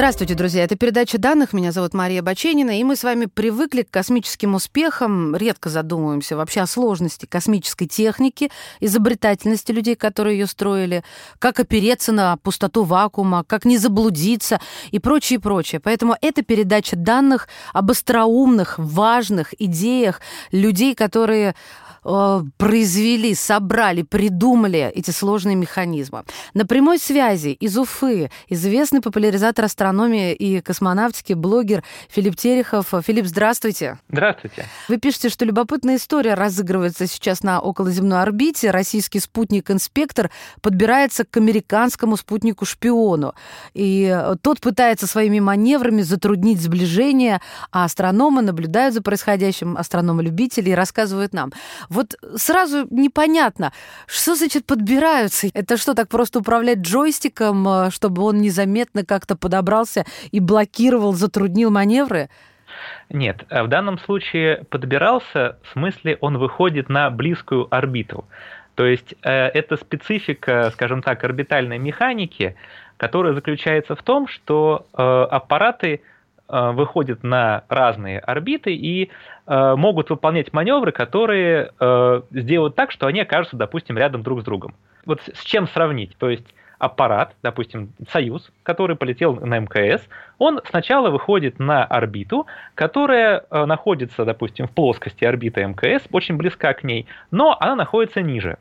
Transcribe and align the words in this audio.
Здравствуйте, 0.00 0.34
друзья. 0.34 0.64
Это 0.64 0.76
передача 0.76 1.18
данных. 1.18 1.52
Меня 1.52 1.72
зовут 1.72 1.92
Мария 1.92 2.22
Баченина, 2.22 2.80
и 2.80 2.84
мы 2.84 2.96
с 2.96 3.04
вами 3.04 3.26
привыкли 3.26 3.82
к 3.82 3.90
космическим 3.90 4.54
успехам. 4.54 5.36
Редко 5.36 5.68
задумываемся 5.68 6.38
вообще 6.38 6.62
о 6.62 6.66
сложности 6.66 7.26
космической 7.26 7.84
техники, 7.84 8.50
изобретательности 8.80 9.72
людей, 9.72 9.96
которые 9.96 10.38
ее 10.38 10.46
строили, 10.46 11.04
как 11.38 11.60
опереться 11.60 12.12
на 12.12 12.38
пустоту 12.38 12.84
вакуума, 12.84 13.44
как 13.44 13.66
не 13.66 13.76
заблудиться 13.76 14.58
и 14.90 14.98
прочее, 14.98 15.38
прочее. 15.38 15.82
Поэтому 15.84 16.16
это 16.22 16.40
передача 16.40 16.96
данных 16.96 17.46
об 17.74 17.90
остроумных, 17.90 18.78
важных 18.78 19.52
идеях 19.60 20.22
людей, 20.50 20.94
которые 20.94 21.54
Э, 22.04 22.42
произвели, 22.56 23.34
собрали, 23.34 24.02
придумали 24.02 24.90
эти 24.94 25.10
сложные 25.10 25.56
механизмы. 25.56 26.24
На 26.54 26.66
прямой 26.66 26.98
связи 26.98 27.48
из 27.48 27.76
Уфы 27.76 28.30
известный 28.48 29.00
популяризатор 29.00 29.66
астрономии 29.66 30.32
и 30.32 30.60
космонавтики, 30.60 31.34
блогер 31.34 31.84
Филипп 32.08 32.36
Терехов. 32.36 32.94
Филипп, 33.04 33.26
здравствуйте. 33.26 33.98
Здравствуйте. 34.08 34.64
Вы 34.88 34.96
пишете, 34.96 35.28
что 35.28 35.44
любопытная 35.44 35.96
история 35.96 36.34
разыгрывается 36.34 37.06
сейчас 37.06 37.42
на 37.42 37.60
околоземной 37.60 38.22
орбите. 38.22 38.70
Российский 38.70 39.20
спутник-инспектор 39.20 40.30
подбирается 40.62 41.24
к 41.24 41.36
американскому 41.36 42.16
спутнику-шпиону. 42.16 43.34
И 43.74 44.18
тот 44.42 44.60
пытается 44.60 45.06
своими 45.06 45.40
маневрами 45.40 46.02
затруднить 46.02 46.60
сближение, 46.60 47.40
а 47.70 47.84
астрономы 47.84 48.42
наблюдают 48.42 48.94
за 48.94 49.02
происходящим, 49.02 49.76
астрономы-любители, 49.76 50.70
и 50.70 50.74
рассказывают 50.74 51.34
нам. 51.34 51.52
Вот 51.90 52.14
сразу 52.36 52.86
непонятно, 52.90 53.72
что 54.06 54.36
значит 54.36 54.64
подбираются? 54.64 55.48
Это 55.52 55.76
что, 55.76 55.94
так 55.94 56.08
просто 56.08 56.38
управлять 56.38 56.78
джойстиком, 56.78 57.66
э, 57.68 57.90
чтобы 57.90 58.22
он 58.22 58.38
незаметно 58.38 59.04
как-то 59.04 59.36
подобрался 59.36 60.04
и 60.30 60.38
блокировал, 60.38 61.12
затруднил 61.12 61.72
маневры? 61.72 62.30
Нет, 63.08 63.44
э, 63.50 63.64
в 63.64 63.68
данном 63.68 63.98
случае 63.98 64.64
подбирался, 64.70 65.58
в 65.64 65.72
смысле 65.72 66.16
он 66.20 66.38
выходит 66.38 66.88
на 66.88 67.10
близкую 67.10 67.66
орбиту. 67.74 68.24
То 68.76 68.86
есть 68.86 69.14
э, 69.22 69.48
это 69.48 69.76
специфика, 69.76 70.70
скажем 70.72 71.02
так, 71.02 71.24
орбитальной 71.24 71.78
механики, 71.78 72.54
которая 72.98 73.34
заключается 73.34 73.96
в 73.96 74.02
том, 74.02 74.28
что 74.28 74.86
аппараты 74.92 75.94
Э, 75.94 76.19
выходят 76.72 77.22
на 77.22 77.64
разные 77.68 78.18
орбиты 78.18 78.74
и 78.74 79.10
э, 79.46 79.74
могут 79.76 80.10
выполнять 80.10 80.52
маневры, 80.52 80.92
которые 80.92 81.70
э, 81.78 82.22
сделают 82.30 82.74
так, 82.74 82.90
что 82.90 83.06
они 83.06 83.20
окажутся, 83.20 83.56
допустим, 83.56 83.96
рядом 83.98 84.22
друг 84.22 84.40
с 84.40 84.44
другом. 84.44 84.74
Вот 85.06 85.20
с 85.32 85.44
чем 85.44 85.68
сравнить? 85.68 86.16
То 86.18 86.28
есть 86.28 86.46
аппарат, 86.78 87.34
допустим, 87.42 87.92
Союз, 88.10 88.50
который 88.62 88.96
полетел 88.96 89.36
на 89.36 89.58
МКС, 89.58 90.02
он 90.38 90.60
сначала 90.68 91.10
выходит 91.10 91.58
на 91.58 91.84
орбиту, 91.84 92.46
которая 92.74 93.44
находится, 93.50 94.24
допустим, 94.24 94.66
в 94.66 94.70
плоскости 94.70 95.24
орбиты 95.24 95.62
МКС, 95.62 96.06
очень 96.10 96.36
близка 96.36 96.72
к 96.72 96.82
ней, 96.82 97.06
но 97.30 97.56
она 97.60 97.76
находится 97.76 98.22
ниже. 98.22 98.56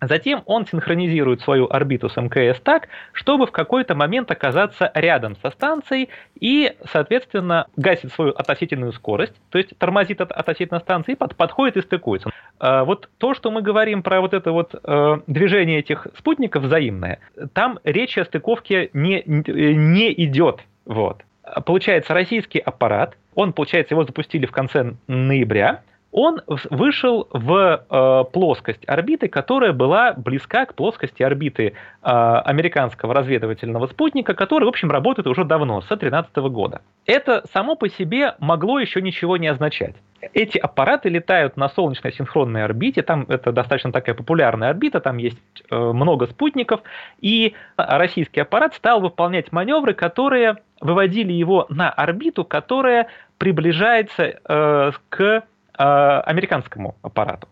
Затем 0.00 0.42
он 0.46 0.66
синхронизирует 0.66 1.42
свою 1.42 1.68
орбиту 1.70 2.08
с 2.08 2.16
МКС 2.16 2.60
так, 2.60 2.88
чтобы 3.12 3.46
в 3.46 3.52
какой-то 3.52 3.94
момент 3.94 4.30
оказаться 4.30 4.90
рядом 4.94 5.36
со 5.36 5.50
станцией 5.50 6.08
и, 6.38 6.72
соответственно, 6.90 7.66
гасит 7.76 8.12
свою 8.12 8.32
относительную 8.32 8.92
скорость, 8.92 9.34
то 9.50 9.58
есть 9.58 9.76
тормозит 9.78 10.20
от 10.20 10.32
относительно 10.32 10.80
станции, 10.80 11.14
под, 11.14 11.36
подходит 11.36 11.76
и 11.76 11.82
стыкуется. 11.82 12.30
А, 12.58 12.84
вот 12.84 13.10
то, 13.18 13.34
что 13.34 13.50
мы 13.50 13.60
говорим 13.60 14.02
про 14.02 14.20
вот 14.20 14.32
это 14.32 14.52
вот 14.52 14.74
э, 14.74 15.16
движение 15.26 15.80
этих 15.80 16.06
спутников 16.16 16.64
взаимное, 16.64 17.18
там 17.52 17.78
речь 17.84 18.16
о 18.16 18.24
стыковке 18.24 18.90
не, 18.94 19.22
не 19.26 20.12
идет. 20.24 20.60
Вот. 20.86 21.22
Получается, 21.66 22.14
российский 22.14 22.58
аппарат, 22.58 23.16
он, 23.34 23.52
получается, 23.52 23.94
его 23.94 24.04
запустили 24.04 24.46
в 24.46 24.52
конце 24.52 24.94
ноября, 25.08 25.82
он 26.12 26.40
вышел 26.46 27.28
в 27.30 27.84
э, 27.88 28.24
плоскость 28.32 28.82
орбиты, 28.86 29.28
которая 29.28 29.72
была 29.72 30.12
близка 30.12 30.66
к 30.66 30.74
плоскости 30.74 31.22
орбиты 31.22 31.66
э, 31.68 31.72
американского 32.02 33.14
разведывательного 33.14 33.86
спутника, 33.86 34.34
который, 34.34 34.64
в 34.64 34.68
общем, 34.68 34.90
работает 34.90 35.28
уже 35.28 35.44
давно, 35.44 35.80
с 35.80 35.86
2013 35.86 36.36
года. 36.50 36.82
Это 37.06 37.44
само 37.52 37.76
по 37.76 37.88
себе 37.88 38.34
могло 38.40 38.80
еще 38.80 39.00
ничего 39.00 39.36
не 39.36 39.46
означать. 39.46 39.94
Эти 40.34 40.58
аппараты 40.58 41.08
летают 41.08 41.56
на 41.56 41.68
солнечной 41.68 42.12
синхронной 42.12 42.64
орбите, 42.64 43.02
там 43.02 43.24
это 43.28 43.52
достаточно 43.52 43.90
такая 43.90 44.14
популярная 44.14 44.70
орбита, 44.70 45.00
там 45.00 45.16
есть 45.16 45.38
э, 45.70 45.76
много 45.76 46.26
спутников, 46.26 46.80
и 47.20 47.54
российский 47.76 48.40
аппарат 48.40 48.74
стал 48.74 49.00
выполнять 49.00 49.52
маневры, 49.52 49.94
которые 49.94 50.56
выводили 50.80 51.32
его 51.32 51.66
на 51.68 51.88
орбиту, 51.90 52.44
которая 52.44 53.08
приближается 53.38 54.40
э, 54.44 54.92
к 55.08 55.44
американскому 55.82 56.96
аппарату. 57.02 57.48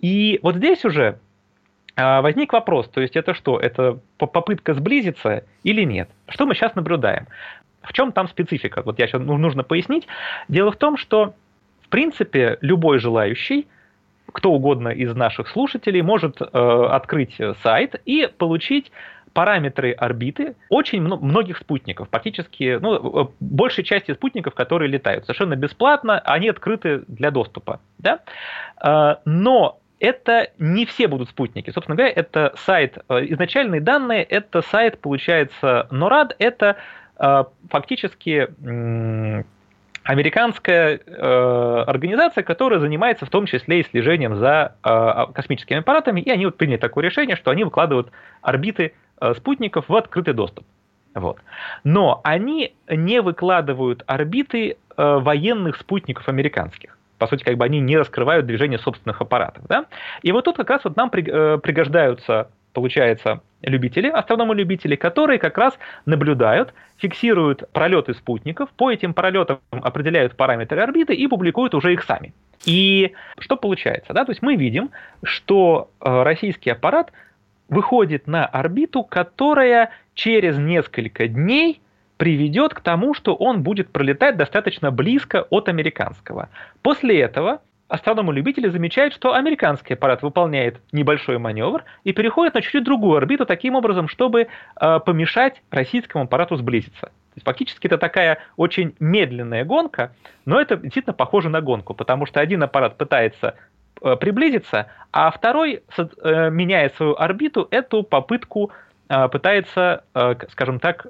И 0.00 0.40
вот 0.42 0.56
здесь 0.56 0.84
уже 0.84 1.18
э, 1.96 2.20
возник 2.20 2.52
вопрос, 2.52 2.88
то 2.88 3.00
есть 3.00 3.16
это 3.16 3.34
что, 3.34 3.58
это 3.58 4.00
попытка 4.18 4.74
сблизиться 4.74 5.44
или 5.62 5.84
нет? 5.84 6.08
Что 6.28 6.46
мы 6.46 6.54
сейчас 6.54 6.74
наблюдаем? 6.74 7.26
В 7.82 7.92
чем 7.92 8.12
там 8.12 8.28
специфика? 8.28 8.82
Вот 8.84 8.98
я 8.98 9.06
сейчас 9.06 9.22
ну, 9.22 9.38
нужно 9.38 9.62
пояснить. 9.62 10.06
Дело 10.48 10.72
в 10.72 10.76
том, 10.76 10.96
что 10.96 11.34
в 11.82 11.88
принципе 11.88 12.58
любой 12.60 12.98
желающий, 12.98 13.66
кто 14.32 14.52
угодно 14.52 14.88
из 14.88 15.14
наших 15.14 15.48
слушателей 15.48 16.02
может 16.02 16.40
э, 16.40 16.46
открыть 16.90 17.38
сайт 17.62 18.00
и 18.04 18.28
получить 18.38 18.90
параметры 19.32 19.92
орбиты 19.92 20.54
очень 20.68 21.02
многих 21.02 21.58
спутников, 21.58 22.08
практически, 22.08 22.78
ну, 22.80 23.22
э, 23.22 23.28
большей 23.40 23.84
части 23.84 24.12
спутников, 24.12 24.54
которые 24.54 24.88
летают 24.88 25.24
совершенно 25.24 25.56
бесплатно, 25.56 26.20
они 26.20 26.48
открыты 26.48 27.04
для 27.08 27.30
доступа, 27.30 27.80
да? 27.98 28.20
А, 28.76 29.20
но 29.24 29.78
это 30.00 30.50
не 30.58 30.84
все 30.84 31.06
будут 31.06 31.28
спутники. 31.28 31.70
Собственно 31.70 31.96
говоря, 31.96 32.12
это 32.14 32.52
сайт, 32.56 32.98
э, 33.08 33.24
изначальные 33.28 33.80
данные, 33.80 34.24
это 34.24 34.62
сайт, 34.62 35.00
получается, 35.00 35.86
NORAD, 35.90 36.34
это 36.38 36.76
э, 37.18 37.44
фактически 37.70 38.48
американская 40.04 40.98
э, 40.98 41.84
организация, 41.86 42.42
которая 42.42 42.80
занимается 42.80 43.24
в 43.24 43.30
том 43.30 43.46
числе 43.46 43.80
и 43.80 43.84
слежением 43.84 44.36
за 44.36 44.74
э, 44.82 45.32
космическими 45.32 45.78
аппаратами, 45.78 46.20
и 46.20 46.30
они 46.30 46.46
вот 46.46 46.56
приняли 46.56 46.78
такое 46.78 47.04
решение, 47.04 47.36
что 47.36 47.52
они 47.52 47.62
выкладывают 47.62 48.10
орбиты 48.40 48.94
Э, 49.11 49.11
спутников 49.36 49.88
в 49.88 49.96
открытый 49.96 50.34
доступ. 50.34 50.64
Вот. 51.14 51.38
Но 51.84 52.20
они 52.24 52.74
не 52.88 53.20
выкладывают 53.20 54.02
орбиты 54.06 54.70
э, 54.70 54.76
военных 54.96 55.76
спутников 55.76 56.28
американских. 56.28 56.96
По 57.18 57.26
сути, 57.26 57.44
как 57.44 57.56
бы 57.56 57.64
они 57.64 57.80
не 57.80 57.96
раскрывают 57.96 58.46
движение 58.46 58.78
собственных 58.78 59.20
аппаратов. 59.20 59.64
Да? 59.68 59.86
И 60.22 60.32
вот 60.32 60.44
тут 60.44 60.56
как 60.56 60.70
раз 60.70 60.84
вот 60.84 60.96
нам 60.96 61.10
э, 61.12 61.58
пригождаются, 61.58 62.50
получается, 62.72 63.42
любители, 63.62 64.08
астрономы-любители, 64.08 64.96
которые 64.96 65.38
как 65.38 65.56
раз 65.58 65.78
наблюдают, 66.06 66.72
фиксируют 66.96 67.70
пролеты 67.72 68.14
спутников, 68.14 68.70
по 68.70 68.90
этим 68.90 69.14
пролетам 69.14 69.60
определяют 69.70 70.36
параметры 70.36 70.80
орбиты 70.80 71.14
и 71.14 71.26
публикуют 71.28 71.74
уже 71.74 71.92
их 71.92 72.02
сами. 72.04 72.32
И 72.64 73.12
что 73.38 73.56
получается? 73.56 74.14
Да? 74.14 74.24
То 74.24 74.32
есть 74.32 74.42
мы 74.42 74.56
видим, 74.56 74.90
что 75.22 75.90
российский 76.00 76.70
аппарат 76.70 77.12
выходит 77.72 78.26
на 78.26 78.44
орбиту, 78.44 79.02
которая 79.02 79.90
через 80.14 80.58
несколько 80.58 81.26
дней 81.26 81.80
приведет 82.18 82.74
к 82.74 82.80
тому, 82.80 83.14
что 83.14 83.34
он 83.34 83.62
будет 83.62 83.88
пролетать 83.90 84.36
достаточно 84.36 84.90
близко 84.90 85.46
от 85.48 85.68
американского. 85.68 86.50
После 86.82 87.18
этого 87.20 87.62
астрономы-любители 87.88 88.68
замечают, 88.68 89.14
что 89.14 89.34
американский 89.34 89.94
аппарат 89.94 90.22
выполняет 90.22 90.80
небольшой 90.92 91.38
маневр 91.38 91.84
и 92.04 92.12
переходит 92.12 92.54
на 92.54 92.60
чуть-чуть 92.60 92.84
другую 92.84 93.16
орбиту 93.16 93.46
таким 93.46 93.74
образом, 93.74 94.06
чтобы 94.06 94.48
э, 94.80 95.00
помешать 95.00 95.62
российскому 95.70 96.24
аппарату 96.24 96.56
сблизиться. 96.56 97.06
То 97.06 97.36
есть 97.36 97.46
фактически 97.46 97.86
это 97.86 97.96
такая 97.96 98.38
очень 98.56 98.94
медленная 99.00 99.64
гонка, 99.64 100.14
но 100.44 100.60
это 100.60 100.76
действительно 100.76 101.14
похоже 101.14 101.48
на 101.48 101.62
гонку, 101.62 101.94
потому 101.94 102.26
что 102.26 102.40
один 102.40 102.62
аппарат 102.62 102.98
пытается 102.98 103.54
приблизиться, 104.16 104.86
а 105.12 105.30
второй, 105.30 105.82
э, 105.96 106.50
меняя 106.50 106.90
свою 106.96 107.14
орбиту, 107.16 107.68
эту 107.70 108.02
попытку 108.02 108.70
э, 109.08 109.28
пытается, 109.28 110.04
скажем 110.50 110.80
так, 110.80 111.06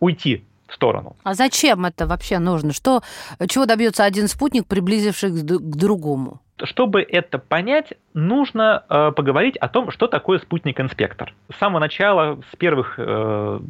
уйти 0.00 0.44
в 0.68 0.74
сторону. 0.74 1.16
А 1.22 1.34
зачем 1.34 1.84
это 1.86 2.06
вообще 2.06 2.38
нужно? 2.38 2.72
Что, 2.72 3.02
чего 3.48 3.66
добьется 3.66 4.04
один 4.04 4.28
спутник, 4.28 4.66
приблизившись 4.66 5.42
к 5.42 5.76
другому? 5.76 6.40
Чтобы 6.64 7.02
это 7.02 7.38
понять, 7.38 7.92
нужно 8.14 8.84
э, 8.88 9.12
поговорить 9.14 9.56
о 9.58 9.68
том, 9.68 9.90
что 9.90 10.06
такое 10.06 10.38
спутник-инспектор. 10.38 11.34
С 11.52 11.58
самого 11.58 11.80
начала, 11.80 12.38
с 12.52 12.56
первых, 12.56 12.94
э, 12.98 13.60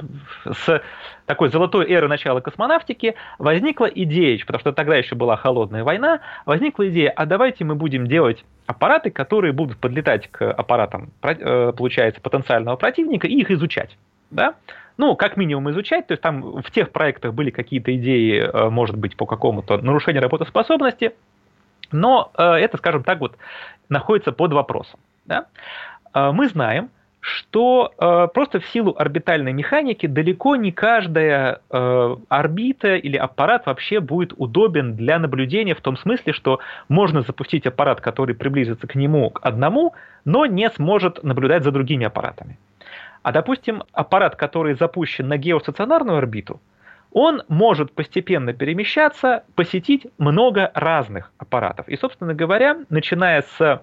с 0.52 0.82
такой 1.26 1.48
золотой 1.48 1.90
эры 1.90 2.06
начала 2.06 2.40
космонавтики 2.40 3.16
возникла 3.38 3.86
идея, 3.86 4.38
потому 4.46 4.60
что 4.60 4.72
тогда 4.72 4.96
еще 4.96 5.16
была 5.16 5.36
холодная 5.36 5.82
война, 5.82 6.20
возникла 6.44 6.88
идея, 6.88 7.10
а 7.10 7.26
давайте 7.26 7.64
мы 7.64 7.74
будем 7.74 8.06
делать 8.06 8.44
аппараты, 8.66 9.10
которые 9.10 9.52
будут 9.52 9.78
подлетать 9.78 10.30
к 10.30 10.48
аппаратам, 10.48 11.10
э, 11.22 11.72
получается, 11.76 12.20
потенциального 12.20 12.76
противника 12.76 13.26
и 13.26 13.34
их 13.34 13.50
изучать. 13.50 13.96
Да? 14.30 14.54
ну, 14.96 15.14
как 15.14 15.36
минимум 15.36 15.70
изучать, 15.70 16.06
то 16.06 16.12
есть 16.12 16.22
там 16.22 16.62
в 16.62 16.70
тех 16.70 16.90
проектах 16.90 17.34
были 17.34 17.50
какие-то 17.50 17.94
идеи, 17.96 18.40
э, 18.40 18.70
может 18.70 18.96
быть, 18.96 19.16
по 19.16 19.26
какому-то 19.26 19.78
нарушению 19.78 20.22
работоспособности, 20.22 21.12
но 21.92 22.30
э, 22.36 22.42
это, 22.42 22.76
скажем 22.76 23.02
так, 23.02 23.20
вот 23.20 23.36
находится 23.88 24.32
под 24.32 24.52
вопросом. 24.52 25.00
Да? 25.24 25.46
Э, 26.14 26.32
мы 26.32 26.48
знаем, 26.48 26.90
что 27.26 27.92
э, 27.98 28.28
просто 28.32 28.60
в 28.60 28.66
силу 28.66 28.94
орбитальной 28.96 29.52
механики 29.52 30.06
далеко 30.06 30.54
не 30.54 30.70
каждая 30.70 31.60
э, 31.70 32.16
орбита 32.28 32.94
или 32.94 33.16
аппарат 33.16 33.66
вообще 33.66 33.98
будет 33.98 34.32
удобен 34.36 34.94
для 34.94 35.18
наблюдения 35.18 35.74
в 35.74 35.80
том 35.80 35.96
смысле, 35.96 36.32
что 36.32 36.60
можно 36.88 37.22
запустить 37.22 37.66
аппарат, 37.66 38.00
который 38.00 38.36
приблизится 38.36 38.86
к 38.86 38.94
нему 38.94 39.30
к 39.30 39.44
одному, 39.44 39.94
но 40.24 40.46
не 40.46 40.70
сможет 40.70 41.24
наблюдать 41.24 41.64
за 41.64 41.72
другими 41.72 42.06
аппаратами. 42.06 42.58
А 43.24 43.32
допустим, 43.32 43.82
аппарат, 43.92 44.36
который 44.36 44.74
запущен 44.74 45.26
на 45.26 45.36
геостационарную 45.36 46.18
орбиту, 46.18 46.60
он 47.16 47.42
может 47.48 47.92
постепенно 47.92 48.52
перемещаться, 48.52 49.44
посетить 49.54 50.06
много 50.18 50.70
разных 50.74 51.32
аппаратов. 51.38 51.88
И, 51.88 51.96
собственно 51.96 52.34
говоря, 52.34 52.84
начиная 52.90 53.40
с 53.40 53.82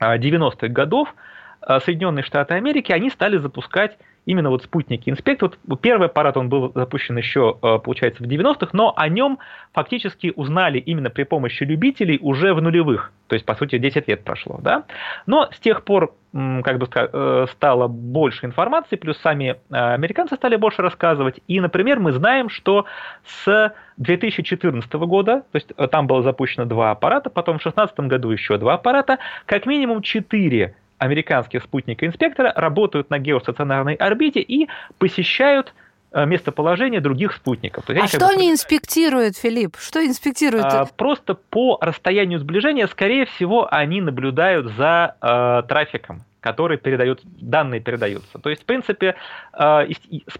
90-х 0.00 0.56
а, 0.62 0.68
годов, 0.68 1.14
а, 1.60 1.80
Соединенные 1.80 2.22
Штаты 2.22 2.54
Америки, 2.54 2.92
они 2.92 3.10
стали 3.10 3.36
запускать 3.36 3.98
именно 4.24 4.48
вот 4.48 4.62
спутники 4.62 5.10
инспектор. 5.10 5.50
Вот 5.66 5.82
первый 5.82 6.06
аппарат, 6.06 6.38
он 6.38 6.48
был 6.48 6.72
запущен 6.74 7.18
еще, 7.18 7.58
а, 7.60 7.76
получается, 7.76 8.22
в 8.22 8.26
90-х, 8.26 8.70
но 8.72 8.94
о 8.96 9.06
нем 9.10 9.38
фактически 9.74 10.32
узнали 10.34 10.78
именно 10.78 11.10
при 11.10 11.24
помощи 11.24 11.62
любителей 11.62 12.18
уже 12.22 12.54
в 12.54 12.62
нулевых. 12.62 13.12
То 13.26 13.34
есть, 13.34 13.44
по 13.44 13.54
сути, 13.54 13.76
10 13.76 14.08
лет 14.08 14.24
прошло. 14.24 14.60
Да? 14.62 14.84
Но 15.26 15.50
с 15.52 15.60
тех 15.60 15.84
пор 15.84 16.14
как 16.64 16.78
бы 16.78 16.88
э, 16.94 17.46
стало 17.52 17.88
больше 17.88 18.46
информации, 18.46 18.96
плюс 18.96 19.18
сами 19.18 19.56
э, 19.70 19.74
американцы 19.74 20.36
стали 20.36 20.56
больше 20.56 20.82
рассказывать. 20.82 21.40
И, 21.46 21.60
например, 21.60 21.98
мы 21.98 22.12
знаем, 22.12 22.50
что 22.50 22.84
с 23.24 23.72
2014 23.96 24.92
года, 24.94 25.44
то 25.50 25.56
есть 25.56 25.72
э, 25.76 25.86
там 25.86 26.06
было 26.06 26.22
запущено 26.22 26.66
два 26.66 26.90
аппарата, 26.90 27.30
потом 27.30 27.58
в 27.58 27.62
2016 27.62 28.00
году 28.00 28.30
еще 28.30 28.58
два 28.58 28.74
аппарата, 28.74 29.18
как 29.46 29.66
минимум 29.66 30.02
четыре 30.02 30.76
американских 30.98 31.62
спутника-инспектора 31.62 32.52
работают 32.54 33.10
на 33.10 33.18
геостационарной 33.18 33.94
орбите 33.94 34.40
и 34.40 34.68
посещают 34.98 35.74
местоположение 36.14 37.00
других 37.00 37.32
спутников. 37.32 37.84
То 37.84 37.92
есть, 37.92 38.14
а 38.14 38.16
что 38.16 38.28
они 38.28 38.50
инспектируют, 38.50 39.36
Филипп? 39.36 39.76
Что 39.78 40.04
инспектируют? 40.04 40.66
А, 40.66 40.86
просто 40.96 41.34
по 41.34 41.78
расстоянию 41.80 42.38
сближения, 42.38 42.86
скорее 42.86 43.26
всего, 43.26 43.68
они 43.70 44.00
наблюдают 44.00 44.72
за 44.76 45.16
э, 45.20 45.62
трафиком 45.68 46.24
который 46.46 46.78
передают, 46.78 47.22
данные 47.24 47.80
передаются. 47.80 48.38
То 48.38 48.50
есть, 48.50 48.62
в 48.62 48.66
принципе, 48.66 49.16
э, 49.52 49.88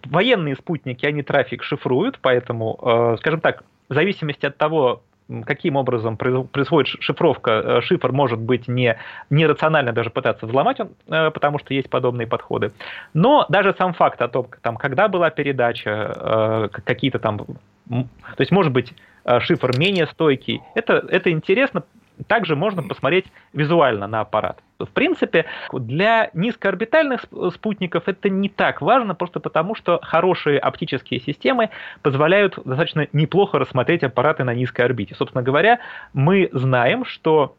военные 0.04 0.54
спутники, 0.54 1.04
они 1.04 1.24
трафик 1.24 1.64
шифруют, 1.64 2.20
поэтому, 2.22 2.78
э, 2.80 3.16
скажем 3.18 3.40
так, 3.40 3.64
в 3.88 3.94
зависимости 3.94 4.46
от 4.46 4.56
того, 4.56 5.02
каким 5.44 5.76
образом 5.76 6.16
происходит 6.16 7.02
шифровка, 7.02 7.50
э, 7.50 7.80
шифр 7.82 8.12
может 8.12 8.38
быть 8.38 8.68
не, 8.68 8.96
нерационально 9.30 9.92
даже 9.92 10.10
пытаться 10.10 10.46
взломать, 10.46 10.80
он, 10.80 10.90
э, 11.08 11.30
потому 11.30 11.58
что 11.58 11.74
есть 11.74 11.90
подобные 11.90 12.26
подходы. 12.26 12.72
Но 13.14 13.44
даже 13.48 13.74
сам 13.76 13.92
факт 13.92 14.22
о 14.22 14.28
том, 14.28 14.48
там, 14.62 14.76
когда 14.76 15.08
была 15.08 15.30
передача, 15.30 16.70
э, 16.70 16.80
какие-то 16.84 17.18
там... 17.18 17.38
То 17.38 18.40
есть, 18.40 18.50
может 18.50 18.72
быть, 18.72 18.92
шифр 19.40 19.78
менее 19.78 20.06
стойкий. 20.08 20.60
Это, 20.74 21.04
это 21.08 21.30
интересно 21.30 21.84
также 22.26 22.56
можно 22.56 22.82
посмотреть 22.82 23.26
визуально 23.52 24.06
на 24.06 24.20
аппарат. 24.20 24.62
В 24.78 24.88
принципе, 24.88 25.46
для 25.72 26.30
низкоорбитальных 26.34 27.24
спутников 27.54 28.08
это 28.08 28.28
не 28.28 28.48
так 28.48 28.82
важно, 28.82 29.14
просто 29.14 29.40
потому 29.40 29.74
что 29.74 30.00
хорошие 30.02 30.58
оптические 30.58 31.20
системы 31.20 31.70
позволяют 32.02 32.58
достаточно 32.64 33.06
неплохо 33.12 33.58
рассмотреть 33.58 34.04
аппараты 34.04 34.44
на 34.44 34.54
низкой 34.54 34.82
орбите. 34.82 35.14
Собственно 35.14 35.42
говоря, 35.42 35.80
мы 36.12 36.50
знаем, 36.52 37.04
что 37.04 37.56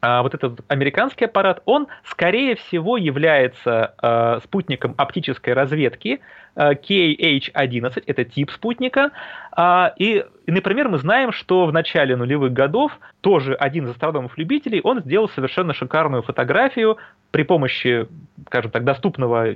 а, 0.00 0.22
вот 0.22 0.34
этот 0.34 0.60
американский 0.68 1.24
аппарат, 1.24 1.62
он, 1.64 1.88
скорее 2.04 2.54
всего, 2.54 2.96
является 2.96 3.94
э, 4.00 4.38
спутником 4.44 4.94
оптической 4.96 5.54
разведки 5.54 6.20
э, 6.54 6.72
KH-11, 6.74 8.04
это 8.06 8.24
тип 8.24 8.50
спутника. 8.52 9.10
Э, 9.56 9.90
и, 9.96 10.24
и, 10.48 10.50
например, 10.50 10.88
мы 10.88 10.96
знаем, 10.96 11.30
что 11.30 11.66
в 11.66 11.74
начале 11.74 12.16
нулевых 12.16 12.54
годов 12.54 12.98
тоже 13.20 13.54
один 13.54 13.84
из 13.84 13.90
астрономов-любителей, 13.90 14.80
он 14.82 15.00
сделал 15.00 15.28
совершенно 15.28 15.74
шикарную 15.74 16.22
фотографию 16.22 16.96
при 17.30 17.42
помощи, 17.42 18.08
скажем 18.46 18.70
так, 18.70 18.82
доступного, 18.82 19.48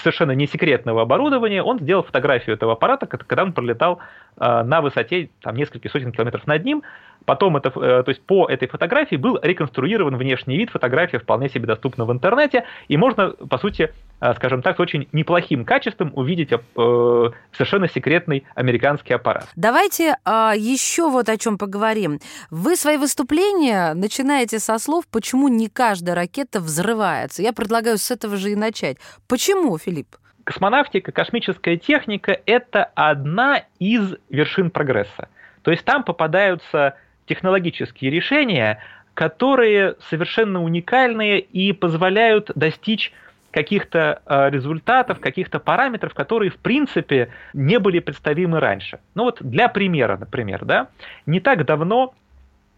совершенно 0.00 0.32
не 0.32 0.48
секретного 0.48 1.02
оборудования, 1.02 1.62
он 1.62 1.78
сделал 1.78 2.02
фотографию 2.02 2.56
этого 2.56 2.72
аппарата, 2.72 3.06
когда 3.06 3.44
он 3.44 3.52
пролетал 3.52 4.00
э, 4.36 4.62
на 4.64 4.80
высоте 4.80 5.30
там, 5.42 5.54
нескольких 5.54 5.92
сотен 5.92 6.10
километров 6.10 6.44
над 6.48 6.64
ним, 6.64 6.82
Потом 7.24 7.56
это, 7.56 7.68
э, 7.68 8.02
то 8.02 8.08
есть 8.08 8.22
по 8.22 8.48
этой 8.48 8.68
фотографии 8.68 9.16
был 9.16 9.38
реконструирован 9.42 10.16
внешний 10.16 10.56
вид, 10.56 10.70
фотография 10.70 11.18
вполне 11.18 11.48
себе 11.48 11.66
доступна 11.66 12.04
в 12.04 12.12
интернете, 12.12 12.64
и 12.88 12.96
можно, 12.96 13.30
по 13.30 13.58
сути, 13.58 13.92
э, 14.20 14.34
скажем 14.34 14.62
так, 14.62 14.76
с 14.76 14.80
очень 14.80 15.08
неплохим 15.12 15.64
качеством 15.64 16.12
увидеть 16.14 16.52
э, 16.52 17.30
совершенно 17.52 17.88
секретный 17.88 18.44
американский 18.54 19.14
аппарат. 19.14 19.48
Давайте 19.56 20.16
а, 20.34 20.54
еще 20.56 21.10
вот 21.10 21.28
о 21.28 21.36
чем 21.36 21.58
поговорим. 21.58 22.18
Вы 22.50 22.76
свои 22.76 22.96
выступления 22.96 23.92
начинаете 23.92 24.60
со 24.60 24.78
слов, 24.78 25.04
почему 25.10 25.48
не 25.48 25.68
каждая 25.68 26.14
ракета 26.14 26.58
взрывается. 26.60 27.42
Я 27.42 27.52
предлагаю 27.52 27.98
с 27.98 28.10
этого 28.10 28.38
же 28.38 28.52
и 28.52 28.56
начать. 28.56 28.96
Почему, 29.28 29.76
Филипп? 29.76 30.16
Космонавтика, 30.44 31.12
космическая 31.12 31.76
техника– 31.76 32.40
это 32.46 32.84
одна 32.94 33.64
из 33.78 34.14
вершин 34.30 34.70
прогресса. 34.70 35.28
То 35.60 35.70
есть 35.70 35.84
там 35.84 36.02
попадаются 36.02 36.96
технологические 37.26 38.10
решения, 38.10 38.78
которые 39.12 39.96
совершенно 40.08 40.64
уникальные 40.64 41.40
и 41.40 41.72
позволяют 41.74 42.50
достичь 42.54 43.12
каких-то 43.52 44.22
э, 44.26 44.50
результатов, 44.50 45.20
каких-то 45.20 45.60
параметров, 45.60 46.14
которые, 46.14 46.50
в 46.50 46.56
принципе, 46.56 47.28
не 47.52 47.78
были 47.78 48.00
представимы 48.00 48.58
раньше. 48.58 48.98
Ну 49.14 49.24
вот 49.24 49.38
для 49.40 49.68
примера, 49.68 50.16
например, 50.16 50.64
да, 50.64 50.88
не 51.26 51.38
так 51.38 51.64
давно 51.64 52.14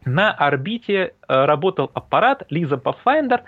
на 0.04 0.32
орбите 0.32 1.14
э, 1.28 1.44
работал 1.44 1.90
аппарат 1.94 2.42
Lisa 2.50 2.80
Pathfinder, 2.80 3.40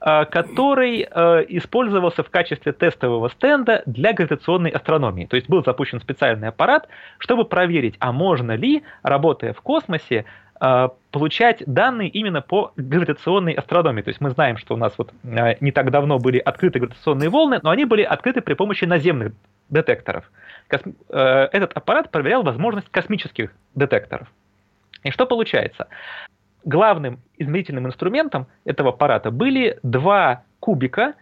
э, 0.00 0.24
который 0.26 1.02
использовался 1.02 2.22
в 2.22 2.30
качестве 2.30 2.72
тестового 2.72 3.28
стенда 3.28 3.82
для 3.84 4.12
гравитационной 4.12 4.70
астрономии. 4.70 5.26
То 5.26 5.36
есть 5.36 5.48
был 5.48 5.64
запущен 5.64 6.00
специальный 6.00 6.48
аппарат, 6.48 6.88
чтобы 7.18 7.44
проверить, 7.44 7.96
а 7.98 8.12
можно 8.12 8.52
ли, 8.52 8.84
работая 9.02 9.52
в 9.52 9.60
космосе, 9.60 10.24
получать 11.10 11.62
данные 11.66 12.08
именно 12.08 12.40
по 12.40 12.72
гравитационной 12.76 13.52
астрономии. 13.52 14.02
То 14.02 14.08
есть 14.08 14.20
мы 14.20 14.30
знаем, 14.30 14.56
что 14.56 14.74
у 14.74 14.76
нас 14.76 14.92
вот 14.98 15.12
а, 15.24 15.56
не 15.60 15.70
так 15.72 15.90
давно 15.90 16.18
были 16.18 16.38
открыты 16.38 16.78
гравитационные 16.78 17.28
волны, 17.28 17.60
но 17.62 17.70
они 17.70 17.84
были 17.84 18.02
открыты 18.02 18.40
при 18.40 18.54
помощи 18.54 18.84
наземных 18.84 19.32
детекторов. 19.70 20.30
Э, 20.70 21.48
этот 21.52 21.72
аппарат 21.72 22.10
проверял 22.10 22.42
возможность 22.42 22.88
космических 22.90 23.54
детекторов. 23.74 24.28
И 25.02 25.10
что 25.10 25.26
получается? 25.26 25.88
Главным 26.64 27.20
измерительным 27.36 27.86
инструментом 27.86 28.46
этого 28.64 28.90
аппарата 28.90 29.30
были 29.30 29.78
два 29.82 30.42
кубика 30.60 31.14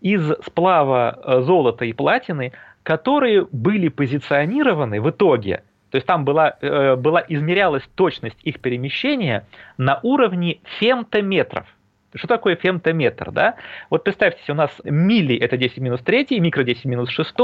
из 0.00 0.32
сплава 0.44 1.18
э, 1.22 1.40
золота 1.42 1.84
и 1.84 1.92
платины, 1.92 2.52
которые 2.82 3.46
были 3.52 3.88
позиционированы 3.88 5.00
в 5.00 5.10
итоге 5.10 5.62
то 5.90 5.96
есть 5.96 6.06
там 6.06 6.24
была, 6.24 6.56
э, 6.60 6.96
была 6.96 7.24
измерялась 7.28 7.82
точность 7.94 8.38
их 8.42 8.60
перемещения 8.60 9.46
на 9.78 10.00
уровне 10.02 10.60
фемтометров. 10.78 11.66
Что 12.14 12.26
такое 12.26 12.56
фемтометр? 12.56 13.30
Да? 13.30 13.54
Вот 13.90 14.04
представьте, 14.04 14.52
у 14.52 14.54
нас 14.54 14.70
милли 14.84 15.36
это 15.36 15.56
10 15.56 15.78
минус 15.78 16.00
3, 16.00 16.40
микро 16.40 16.62
10 16.62 16.84
минус 16.86 17.10
6, 17.10 17.34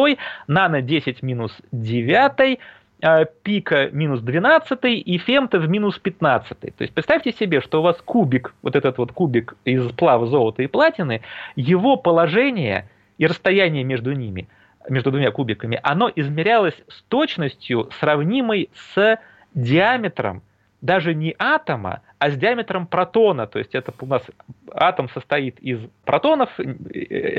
нано 0.46 0.82
10 0.82 1.22
минус 1.22 1.56
9, 1.72 2.58
э, 3.00 3.26
пика 3.42 3.88
минус 3.92 4.20
12 4.20 4.78
и 4.84 5.18
фемто 5.18 5.58
в 5.58 5.68
минус 5.68 5.98
15. 5.98 6.58
То 6.58 6.66
есть 6.78 6.92
представьте 6.92 7.32
себе, 7.32 7.60
что 7.60 7.80
у 7.80 7.82
вас 7.82 7.96
кубик, 8.04 8.54
вот 8.62 8.76
этот 8.76 8.98
вот 8.98 9.12
кубик 9.12 9.54
из 9.64 9.88
сплава 9.88 10.26
золота 10.26 10.62
и 10.62 10.66
платины, 10.66 11.22
его 11.56 11.96
положение 11.96 12.88
и 13.16 13.26
расстояние 13.26 13.84
между 13.84 14.12
ними– 14.12 14.48
между 14.88 15.10
двумя 15.10 15.30
кубиками, 15.30 15.78
оно 15.82 16.10
измерялось 16.14 16.76
с 16.88 17.02
точностью, 17.08 17.90
сравнимой 17.98 18.70
с 18.94 19.18
диаметром 19.54 20.42
даже 20.84 21.14
не 21.14 21.34
атома, 21.38 22.02
а 22.18 22.30
с 22.30 22.36
диаметром 22.36 22.86
протона. 22.86 23.46
То 23.46 23.58
есть 23.58 23.74
это 23.74 23.94
у 24.00 24.06
нас 24.06 24.22
атом 24.70 25.08
состоит 25.08 25.58
из 25.60 25.80
протонов, 26.04 26.50
э, 26.58 26.62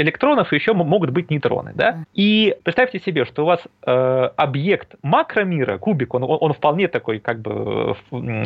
электронов, 0.02 0.52
и 0.52 0.56
еще 0.56 0.74
могут 0.74 1.12
быть 1.12 1.30
нейтроны. 1.30 1.72
Да? 1.76 2.06
И 2.16 2.58
представьте 2.64 3.00
себе, 3.00 3.24
что 3.26 3.44
у 3.44 3.46
вас 3.46 3.62
э, 3.86 3.92
объект 4.36 4.96
макромира, 5.04 5.78
кубик, 5.78 6.16
он, 6.16 6.24
он 6.24 6.54
вполне 6.54 6.88
такой, 6.88 7.20
как 7.20 7.40
бы, 7.40 7.96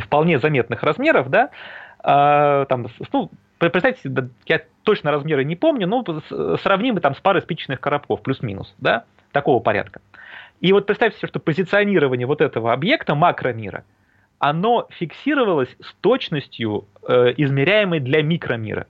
вполне 0.04 0.38
заметных 0.38 0.84
размеров, 0.84 1.30
да, 1.30 1.50
э, 2.04 2.66
там, 2.68 2.88
ну, 3.14 3.32
представьте 3.60 4.10
я 4.46 4.62
точно 4.84 5.12
размеры 5.12 5.44
не 5.44 5.56
помню, 5.56 5.88
но 5.88 6.04
сравнимы 6.58 7.00
там 7.00 7.16
с 7.16 7.20
парой 7.20 7.42
спичечных 7.42 7.80
коробков, 7.80 8.22
плюс-минус, 8.22 8.74
да, 8.80 9.04
такого 9.32 9.60
порядка. 9.60 10.02
И 10.62 10.74
вот 10.74 10.86
представьте 10.86 11.20
себе, 11.20 11.28
что 11.28 11.40
позиционирование 11.40 12.28
вот 12.28 12.42
этого 12.42 12.74
объекта 12.74 13.16
макромира– 13.16 13.84
оно 14.40 14.88
фиксировалось 14.92 15.70
с 15.82 15.94
точностью, 16.02 16.88
э, 17.08 17.34
измеряемой 17.38 18.00
для 18.00 18.24
микромира. 18.24 18.88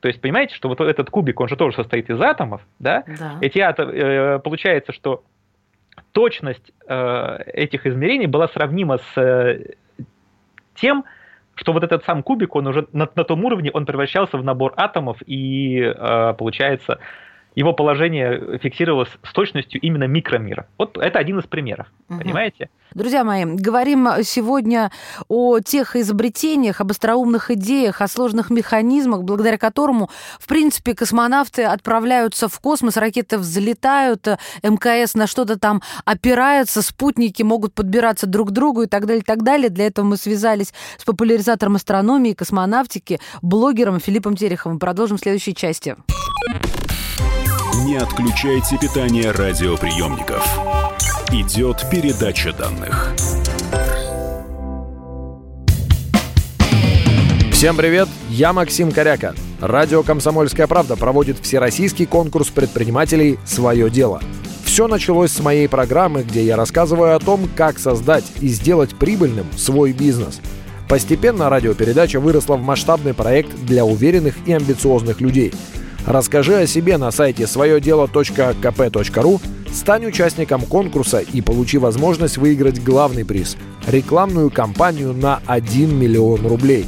То 0.00 0.08
есть, 0.08 0.20
понимаете, 0.20 0.54
что 0.54 0.68
вот 0.68 0.80
этот 0.80 1.08
кубик, 1.10 1.40
он 1.40 1.48
же 1.48 1.56
тоже 1.56 1.76
состоит 1.76 2.10
из 2.10 2.20
атомов, 2.20 2.62
да? 2.78 3.04
да. 3.06 3.38
Эти 3.40 3.60
атомы, 3.60 3.92
э, 3.92 4.38
получается, 4.40 4.92
что 4.92 5.22
точность 6.12 6.72
э, 6.86 7.42
этих 7.46 7.86
измерений 7.86 8.26
была 8.26 8.48
сравнима 8.48 8.98
с 8.98 9.20
э, 9.20 9.74
тем, 10.74 11.04
что 11.58 11.72
вот 11.72 11.82
этот 11.82 12.04
сам 12.04 12.22
кубик, 12.22 12.54
он 12.54 12.68
уже 12.68 12.86
на, 12.92 13.08
на 13.14 13.24
том 13.24 13.44
уровне, 13.44 13.70
он 13.72 13.84
превращался 13.84 14.38
в 14.38 14.44
набор 14.44 14.74
атомов, 14.76 15.18
и 15.26 15.80
э, 15.80 16.34
получается, 16.38 17.00
его 17.54 17.72
положение 17.72 18.58
фиксировалось 18.58 19.10
с 19.22 19.32
точностью 19.32 19.80
именно 19.80 20.04
микромира. 20.04 20.66
Вот 20.78 20.96
это 20.96 21.18
один 21.18 21.38
из 21.38 21.46
примеров, 21.46 21.88
угу. 22.08 22.20
понимаете? 22.20 22.70
Друзья 22.94 23.22
мои, 23.22 23.44
говорим 23.44 24.08
сегодня 24.22 24.90
о 25.28 25.60
тех 25.60 25.94
изобретениях, 25.94 26.80
об 26.80 26.90
остроумных 26.90 27.50
идеях, 27.50 28.00
о 28.00 28.08
сложных 28.08 28.50
механизмах, 28.50 29.24
благодаря 29.24 29.58
которому, 29.58 30.08
в 30.38 30.46
принципе, 30.46 30.94
космонавты 30.94 31.64
отправляются 31.64 32.48
в 32.48 32.58
космос, 32.60 32.96
ракеты 32.96 33.38
взлетают, 33.38 34.26
МКС 34.62 35.14
на 35.14 35.26
что-то 35.26 35.58
там 35.58 35.82
опирается, 36.04 36.80
спутники 36.80 37.42
могут 37.42 37.74
подбираться 37.74 38.26
друг 38.26 38.48
к 38.48 38.52
другу 38.52 38.82
и 38.82 38.86
так 38.86 39.04
далее, 39.04 39.22
и 39.22 39.24
так 39.24 39.42
далее. 39.42 39.68
Для 39.68 39.86
этого 39.86 40.06
мы 40.06 40.16
связались 40.16 40.72
с 40.96 41.04
популяризатором 41.04 41.76
астрономии, 41.76 42.32
космонавтики, 42.32 43.20
блогером 43.42 44.00
Филиппом 44.00 44.34
Тереховым. 44.34 44.78
Продолжим 44.78 45.18
в 45.18 45.20
следующей 45.20 45.54
части. 45.54 45.96
Не 47.74 47.96
отключайте 47.96 48.78
питание 48.78 49.30
радиоприемников. 49.30 50.42
Идет 51.30 51.84
передача 51.90 52.52
данных. 52.52 53.14
Всем 57.52 57.76
привет, 57.76 58.08
я 58.30 58.52
Максим 58.52 58.90
Коряка. 58.90 59.34
Радио 59.60 60.02
«Комсомольская 60.02 60.66
правда» 60.66 60.96
проводит 60.96 61.38
всероссийский 61.40 62.06
конкурс 62.06 62.48
предпринимателей 62.48 63.38
«Свое 63.44 63.90
дело». 63.90 64.22
Все 64.64 64.88
началось 64.88 65.30
с 65.30 65.40
моей 65.40 65.68
программы, 65.68 66.22
где 66.22 66.42
я 66.44 66.56
рассказываю 66.56 67.14
о 67.14 67.20
том, 67.20 67.48
как 67.54 67.78
создать 67.78 68.24
и 68.40 68.48
сделать 68.48 68.96
прибыльным 68.96 69.46
свой 69.56 69.92
бизнес. 69.92 70.40
Постепенно 70.88 71.50
радиопередача 71.50 72.18
выросла 72.18 72.56
в 72.56 72.62
масштабный 72.62 73.12
проект 73.12 73.54
для 73.66 73.84
уверенных 73.84 74.34
и 74.46 74.52
амбициозных 74.52 75.20
людей– 75.20 75.52
Расскажи 76.08 76.54
о 76.54 76.66
себе 76.66 76.96
на 76.96 77.10
сайте 77.10 77.46
своедело.кп.ру, 77.46 79.40
стань 79.70 80.06
участником 80.06 80.62
конкурса 80.62 81.18
и 81.18 81.42
получи 81.42 81.76
возможность 81.76 82.38
выиграть 82.38 82.82
главный 82.82 83.26
приз– 83.26 83.58
рекламную 83.86 84.50
кампанию 84.50 85.12
на 85.12 85.42
1 85.46 85.94
миллион 85.94 86.46
рублей. 86.46 86.86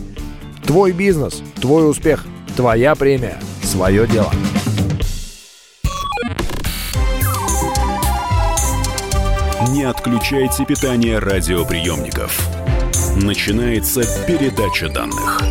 Твой 0.64 0.92
бизнес, 0.92 1.42
твой 1.60 1.90
успех, 1.90 2.24
твоя 2.56 2.94
премия, 2.94 3.38
свое 3.62 4.06
дело. 4.06 4.32
Не 9.68 9.82
отключайте 9.82 10.64
питание 10.64 11.18
радиоприемников. 11.18 12.40
Начинается 13.16 14.00
передача 14.26 14.88
данных. 14.88 15.42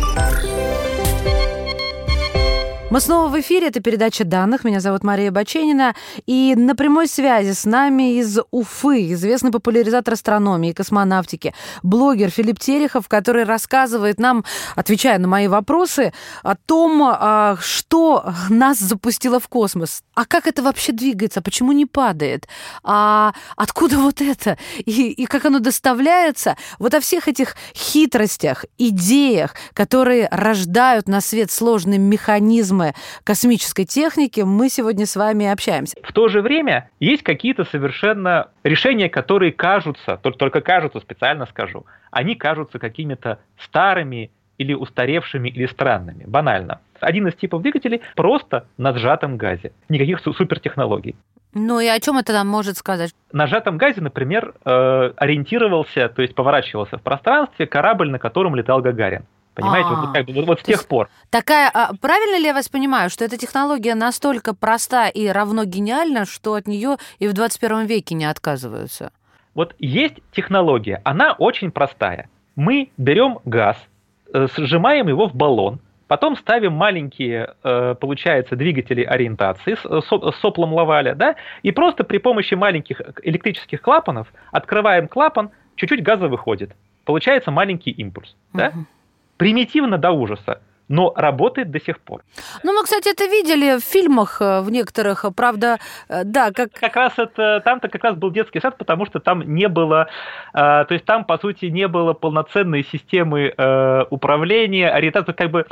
Мы 2.90 3.00
снова 3.00 3.28
в 3.28 3.40
эфире. 3.40 3.68
Это 3.68 3.78
передача 3.78 4.24
данных. 4.24 4.64
Меня 4.64 4.80
зовут 4.80 5.04
Мария 5.04 5.30
Баченина. 5.30 5.94
И 6.26 6.54
на 6.56 6.74
прямой 6.74 7.06
связи 7.06 7.52
с 7.52 7.64
нами 7.64 8.18
из 8.18 8.40
Уфы 8.50 9.12
известный 9.12 9.52
популяризатор 9.52 10.14
астрономии 10.14 10.70
и 10.70 10.72
космонавтики, 10.72 11.54
блогер 11.84 12.30
Филипп 12.30 12.58
Терехов, 12.58 13.06
который 13.06 13.44
рассказывает 13.44 14.18
нам, 14.18 14.44
отвечая 14.74 15.20
на 15.20 15.28
мои 15.28 15.46
вопросы, 15.46 16.12
о 16.42 16.56
том, 16.56 17.00
а, 17.04 17.56
что 17.60 18.34
нас 18.48 18.80
запустило 18.80 19.38
в 19.38 19.46
космос. 19.46 20.02
А 20.16 20.24
как 20.24 20.48
это 20.48 20.60
вообще 20.60 20.90
двигается? 20.90 21.42
Почему 21.42 21.70
не 21.70 21.86
падает? 21.86 22.48
А 22.82 23.34
откуда 23.54 23.98
вот 23.98 24.20
это? 24.20 24.58
И, 24.84 25.12
и 25.12 25.26
как 25.26 25.44
оно 25.44 25.60
доставляется? 25.60 26.56
Вот 26.80 26.92
о 26.94 27.00
всех 27.00 27.28
этих 27.28 27.54
хитростях, 27.72 28.64
идеях, 28.78 29.54
которые 29.74 30.26
рождают 30.32 31.06
на 31.06 31.20
свет 31.20 31.52
сложный 31.52 31.98
механизм 31.98 32.79
проблемы 32.80 32.94
космической 33.24 33.84
техники, 33.84 34.40
мы 34.40 34.68
сегодня 34.68 35.06
с 35.06 35.16
вами 35.16 35.46
общаемся. 35.46 35.96
В 36.02 36.12
то 36.12 36.28
же 36.28 36.42
время 36.42 36.90
есть 37.00 37.22
какие-то 37.22 37.64
совершенно 37.64 38.48
решения, 38.64 39.08
которые 39.08 39.52
кажутся, 39.52 40.16
только 40.16 40.60
кажутся, 40.60 41.00
специально 41.00 41.46
скажу, 41.46 41.84
они 42.10 42.34
кажутся 42.34 42.78
какими-то 42.78 43.38
старыми 43.58 44.30
или 44.58 44.74
устаревшими, 44.74 45.48
или 45.48 45.66
странными. 45.66 46.24
Банально. 46.26 46.80
Один 47.00 47.28
из 47.28 47.34
типов 47.34 47.62
двигателей 47.62 48.02
просто 48.14 48.66
на 48.76 48.92
сжатом 48.92 49.38
газе. 49.38 49.72
Никаких 49.88 50.20
супертехнологий. 50.20 51.16
Ну 51.54 51.80
и 51.80 51.86
о 51.86 51.98
чем 51.98 52.18
это 52.18 52.32
нам 52.32 52.46
может 52.46 52.76
сказать? 52.76 53.12
На 53.32 53.46
сжатом 53.46 53.78
газе, 53.78 54.02
например, 54.02 54.54
э, 54.64 55.12
ориентировался, 55.16 56.08
то 56.08 56.22
есть 56.22 56.34
поворачивался 56.34 56.98
в 56.98 57.02
пространстве 57.02 57.66
корабль, 57.66 58.10
на 58.10 58.18
котором 58.18 58.54
летал 58.54 58.82
Гагарин. 58.82 59.24
Понимаете, 59.60 59.88
вот, 59.88 60.08
а. 60.08 60.12
как 60.12 60.26
бы, 60.26 60.32
вот, 60.32 60.46
вот 60.46 60.60
с 60.60 60.62
тех 60.62 60.86
пор. 60.86 61.08
Такая, 61.30 61.70
а, 61.72 61.92
правильно 62.00 62.38
ли 62.38 62.44
я 62.44 62.54
вас 62.54 62.68
понимаю, 62.68 63.10
что 63.10 63.24
эта 63.24 63.36
технология 63.36 63.94
настолько 63.94 64.54
проста 64.54 65.08
и 65.08 65.28
равно 65.28 65.64
гениальна, 65.64 66.24
что 66.26 66.54
от 66.54 66.66
нее 66.66 66.96
и 67.18 67.28
в 67.28 67.32
21 67.32 67.86
веке 67.86 68.14
не 68.14 68.24
отказываются? 68.24 69.12
Вот 69.54 69.74
есть 69.78 70.16
технология, 70.32 71.00
она 71.04 71.32
очень 71.32 71.70
простая. 71.70 72.28
Мы 72.56 72.90
берем 72.96 73.38
газ, 73.44 73.76
э, 74.32 74.46
сжимаем 74.56 75.08
его 75.08 75.28
в 75.28 75.34
баллон, 75.34 75.80
потом 76.06 76.36
ставим 76.36 76.72
маленькие, 76.72 77.54
э, 77.62 77.94
получается, 78.00 78.56
двигатели 78.56 79.02
ориентации 79.02 79.74
с 79.74 80.40
соплом 80.40 80.72
Лаваля, 80.72 81.14
да, 81.14 81.36
и 81.62 81.70
просто 81.72 82.04
при 82.04 82.18
помощи 82.18 82.54
маленьких 82.54 83.00
электрических 83.22 83.80
клапанов 83.80 84.32
открываем 84.50 85.08
клапан, 85.08 85.50
чуть-чуть 85.76 86.02
газа 86.02 86.28
выходит. 86.28 86.72
Получается 87.04 87.50
маленький 87.50 87.90
импульс, 87.90 88.36
да. 88.52 88.72
Примитивно 89.40 89.96
до 89.96 90.10
ужаса 90.10 90.60
но 90.90 91.12
работает 91.14 91.70
до 91.70 91.80
сих 91.80 92.00
пор. 92.00 92.22
Ну, 92.64 92.72
мы, 92.72 92.82
кстати, 92.82 93.10
это 93.12 93.24
видели 93.26 93.78
в 93.78 93.84
фильмах 93.84 94.42
э, 94.42 94.60
в 94.60 94.72
некоторых, 94.72 95.24
правда, 95.36 95.78
э, 96.08 96.24
да, 96.24 96.50
как... 96.50 96.72
Как 96.72 96.96
раз 96.96 97.12
это, 97.16 97.62
там-то 97.64 97.88
как 97.88 98.02
раз 98.02 98.16
был 98.16 98.32
детский 98.32 98.60
сад, 98.60 98.76
потому 98.76 99.06
что 99.06 99.20
там 99.20 99.40
не 99.54 99.68
было, 99.68 100.08
э, 100.52 100.56
то 100.58 100.88
есть 100.90 101.04
там, 101.04 101.24
по 101.24 101.38
сути, 101.38 101.66
не 101.66 101.86
было 101.86 102.12
полноценной 102.12 102.82
системы 102.82 103.54
управления, 104.10 104.90
ориентации, 104.90 105.32
как 105.32 105.50
бы 105.52 105.66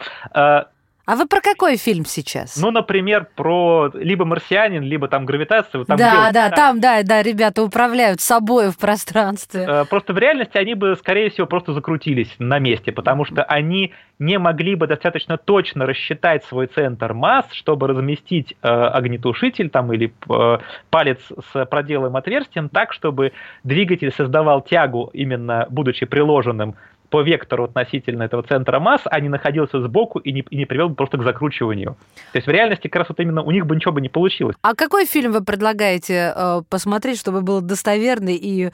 а 1.08 1.16
вы 1.16 1.26
про 1.26 1.40
какой 1.40 1.78
фильм 1.78 2.04
сейчас? 2.04 2.60
Ну, 2.60 2.70
например, 2.70 3.28
про 3.34 3.90
либо 3.94 4.26
«Марсианин», 4.26 4.82
либо 4.82 5.08
там 5.08 5.24
«Гравитацию». 5.24 5.86
Там 5.86 5.96
да, 5.96 6.10
делают, 6.12 6.34
да, 6.34 6.50
там, 6.50 6.80
да, 6.80 7.02
да, 7.02 7.22
ребята 7.22 7.62
управляют 7.62 8.20
собой 8.20 8.70
в 8.70 8.76
пространстве. 8.76 9.64
Э, 9.66 9.84
просто 9.86 10.12
в 10.12 10.18
реальности 10.18 10.58
они 10.58 10.74
бы, 10.74 10.96
скорее 10.96 11.30
всего, 11.30 11.46
просто 11.46 11.72
закрутились 11.72 12.28
на 12.38 12.58
месте, 12.58 12.92
потому 12.92 13.24
что 13.24 13.42
они 13.42 13.94
не 14.18 14.38
могли 14.38 14.74
бы 14.74 14.86
достаточно 14.86 15.38
точно 15.38 15.86
рассчитать 15.86 16.44
свой 16.44 16.66
центр 16.66 17.14
масс, 17.14 17.46
чтобы 17.52 17.86
разместить 17.86 18.54
э, 18.60 18.68
огнетушитель 18.68 19.70
там 19.70 19.90
или 19.94 20.12
э, 20.28 20.58
палец 20.90 21.20
с 21.52 21.64
проделанным 21.64 22.16
отверстием 22.16 22.68
так, 22.68 22.92
чтобы 22.92 23.32
двигатель 23.64 24.12
создавал 24.12 24.60
тягу, 24.60 25.08
именно 25.14 25.66
будучи 25.70 26.04
приложенным 26.04 26.74
по 27.10 27.22
вектору 27.22 27.64
относительно 27.64 28.22
этого 28.22 28.42
центра 28.42 28.80
масс, 28.80 29.02
а 29.04 29.20
не 29.20 29.28
находился 29.28 29.80
сбоку 29.80 30.18
и 30.18 30.32
не, 30.32 30.40
и 30.50 30.56
не 30.56 30.66
привел 30.66 30.88
бы 30.88 30.94
просто 30.94 31.18
к 31.18 31.22
закручиванию. 31.22 31.96
То 32.32 32.38
есть 32.38 32.46
в 32.46 32.50
реальности 32.50 32.88
как 32.88 33.00
раз 33.00 33.08
вот 33.08 33.20
именно 33.20 33.42
у 33.42 33.50
них 33.50 33.66
бы 33.66 33.74
ничего 33.74 33.92
бы 33.92 34.00
не 34.00 34.08
получилось. 34.08 34.56
А 34.62 34.74
какой 34.74 35.06
фильм 35.06 35.32
вы 35.32 35.42
предлагаете 35.42 36.32
э, 36.34 36.62
посмотреть, 36.68 37.18
чтобы 37.18 37.42
был 37.42 37.60
достоверный 37.60 38.36
и 38.36 38.66
э, 38.66 38.70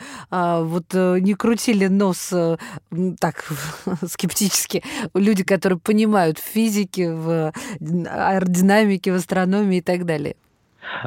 вот 0.62 0.84
э, 0.94 1.18
не 1.20 1.34
крутили 1.34 1.86
нос 1.86 2.32
э, 2.32 2.56
так 3.20 3.44
скептически 4.06 4.82
люди, 5.14 5.44
которые 5.44 5.78
понимают 5.78 6.38
в 6.38 6.44
физике, 6.44 7.12
в 7.12 7.52
аэродинамике, 7.80 9.12
в 9.12 9.16
астрономии 9.16 9.78
и 9.78 9.82
так 9.82 10.04
далее? 10.04 10.36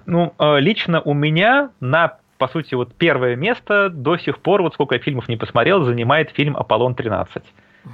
Ну, 0.06 0.34
э, 0.40 0.60
лично 0.60 1.02
у 1.02 1.14
меня 1.14 1.70
на 1.80 2.18
по 2.38 2.48
сути, 2.48 2.76
вот 2.76 2.94
первое 2.96 3.36
место 3.36 3.90
до 3.90 4.18
сих 4.18 4.40
пор, 4.40 4.62
вот 4.62 4.74
сколько 4.74 4.96
я 4.96 5.02
фильмов 5.02 5.28
не 5.28 5.38
посмотрел, 5.38 5.84
занимает 5.84 6.32
фильм 6.32 6.56
«Аполлон-13». 6.56 7.42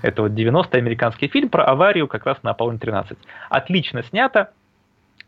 Это 0.01 0.23
вот 0.23 0.31
90-й 0.31 0.77
американский 0.77 1.27
фильм 1.27 1.49
про 1.49 1.65
аварию 1.65 2.07
как 2.07 2.25
раз 2.25 2.41
на 2.43 2.51
Аполлон-13. 2.51 3.17
Отлично 3.49 4.03
снято. 4.03 4.51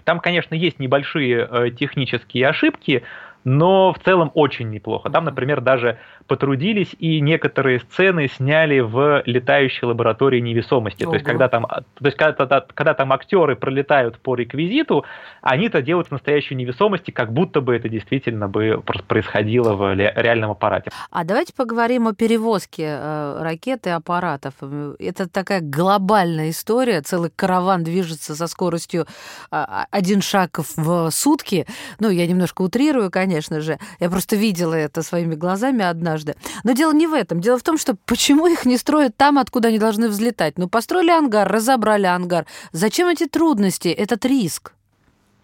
Там, 0.03 0.19
конечно, 0.19 0.55
есть 0.55 0.79
небольшие 0.79 1.47
э, 1.49 1.71
технические 1.71 2.47
ошибки, 2.47 3.03
но 3.45 3.93
в 3.93 3.99
целом 4.03 4.31
очень 4.33 4.71
неплохо. 4.71 5.09
Там, 5.09 5.23
например, 5.23 5.61
даже 5.61 5.99
потрудились 6.27 6.95
и 6.97 7.21
некоторые 7.21 7.79
сцены 7.79 8.27
сняли 8.27 8.79
в 8.79 9.21
летающей 9.25 9.87
лаборатории 9.87 10.39
невесомости. 10.39 11.03
Ого. 11.03 11.11
То 11.11 11.15
есть, 11.17 11.25
когда 11.25 11.47
там, 11.47 11.67
то 11.67 11.85
есть 12.01 12.17
когда, 12.17 12.65
когда 12.73 12.93
там 12.95 13.13
актеры 13.13 13.55
пролетают 13.55 14.17
по 14.17 14.35
реквизиту, 14.35 15.05
они 15.41 15.67
это 15.67 15.83
делают 15.83 16.07
в 16.07 16.11
настоящей 16.11 16.55
невесомости, 16.55 17.11
как 17.11 17.31
будто 17.31 17.61
бы 17.61 17.75
это 17.75 17.87
действительно 17.87 18.49
бы 18.49 18.83
происходило 19.07 19.75
в 19.75 19.93
реальном 19.93 20.51
аппарате. 20.51 20.89
А 21.11 21.23
давайте 21.23 21.53
поговорим 21.53 22.07
о 22.07 22.13
перевозке 22.13 22.97
э, 22.99 23.37
ракет 23.41 23.85
и 23.85 23.91
аппаратов. 23.91 24.55
Это 24.97 25.29
такая 25.29 25.61
глобальная 25.61 26.49
история. 26.49 27.01
Целый 27.01 27.29
караван 27.35 27.83
движется 27.83 28.35
со 28.35 28.47
скоростью 28.47 29.05
э, 29.51 29.65
один 29.91 30.21
шаг 30.21 30.57
в 30.75 31.11
сутки. 31.11 31.67
Ну, 31.99 32.09
я 32.09 32.25
немножко 32.25 32.63
утрирую, 32.63 33.11
конечно 33.11 33.34
же. 33.41 33.79
Я 33.99 34.09
просто 34.09 34.35
видела 34.35 34.73
это 34.73 35.01
своими 35.01 35.35
глазами 35.35 35.83
однажды 35.83 36.05
однажды. 36.05 36.35
Но 36.63 36.73
дело 36.73 36.93
не 36.93 37.07
в 37.07 37.13
этом. 37.13 37.39
Дело 37.39 37.57
в 37.57 37.63
том, 37.63 37.77
что 37.77 37.95
почему 38.05 38.47
их 38.47 38.65
не 38.65 38.77
строят 38.77 39.17
там, 39.17 39.37
откуда 39.37 39.69
они 39.69 39.79
должны 39.79 40.07
взлетать? 40.07 40.57
Ну, 40.57 40.69
построили 40.69 41.11
ангар, 41.11 41.47
разобрали 41.47 42.05
ангар. 42.05 42.45
Зачем 42.71 43.07
эти 43.07 43.27
трудности, 43.27 43.87
этот 43.89 44.25
риск? 44.25 44.73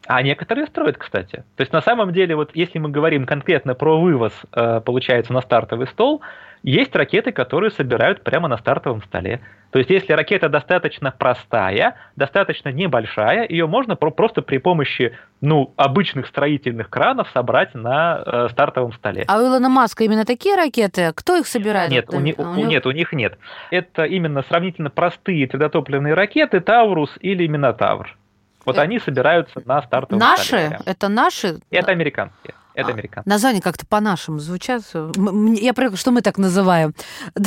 А 0.07 0.21
некоторые 0.23 0.67
строят, 0.67 0.97
кстати. 0.97 1.43
То 1.55 1.61
есть 1.61 1.73
на 1.73 1.81
самом 1.81 2.11
деле, 2.11 2.35
вот 2.35 2.51
если 2.55 2.79
мы 2.79 2.89
говорим 2.89 3.25
конкретно 3.25 3.75
про 3.75 4.01
вывоз, 4.01 4.33
э, 4.51 4.81
получается, 4.81 5.31
на 5.31 5.41
стартовый 5.41 5.87
стол, 5.87 6.21
есть 6.63 6.95
ракеты, 6.95 7.31
которые 7.31 7.71
собирают 7.71 8.23
прямо 8.23 8.47
на 8.47 8.57
стартовом 8.57 9.01
столе. 9.03 9.41
То 9.71 9.79
есть, 9.79 9.89
если 9.89 10.13
ракета 10.13 10.49
достаточно 10.49 11.11
простая, 11.17 11.95
достаточно 12.15 12.69
небольшая, 12.69 13.47
ее 13.47 13.67
можно 13.67 13.95
просто 13.95 14.41
при 14.41 14.57
помощи 14.57 15.17
ну, 15.39 15.73
обычных 15.77 16.27
строительных 16.27 16.89
кранов 16.89 17.29
собрать 17.33 17.73
на 17.73 18.21
э, 18.25 18.47
стартовом 18.51 18.91
столе. 18.93 19.23
А 19.27 19.39
у 19.39 19.47
Илона 19.47 19.69
Маска 19.69 20.03
именно 20.03 20.25
такие 20.25 20.55
ракеты? 20.55 21.13
Кто 21.15 21.37
их 21.37 21.47
собирает? 21.47 21.89
Нет, 21.89 22.13
у, 22.13 22.19
не, 22.19 22.33
у, 22.37 22.41
у 22.41 22.55
него... 22.55 22.67
нет, 22.67 22.85
у 22.85 22.91
них 22.91 23.13
нет. 23.13 23.37
Это 23.71 24.03
именно 24.03 24.43
сравнительно 24.43 24.89
простые 24.89 25.47
твердотопливные 25.47 26.13
ракеты 26.13 26.59
Таурус 26.59 27.17
или 27.21 27.47
Минотавр. 27.47 28.17
Вот 28.65 28.75
это... 28.75 28.81
они 28.83 28.99
собираются 28.99 29.61
на 29.65 29.81
стартовом 29.81 30.19
наши? 30.19 30.43
столе. 30.43 30.69
Наши? 30.69 30.83
Это 30.85 31.07
наши? 31.07 31.59
Это 31.71 31.91
американские. 31.91 32.53
Это 32.73 32.89
а, 32.89 32.93
американцы. 32.93 33.29
Названия 33.29 33.61
как-то 33.61 33.85
по-нашему 33.85 34.39
звучат. 34.39 34.83
Я 34.93 35.73
привыкла, 35.73 35.97
что 35.97 36.11
мы 36.11 36.21
так 36.21 36.37
называем. 36.37 36.93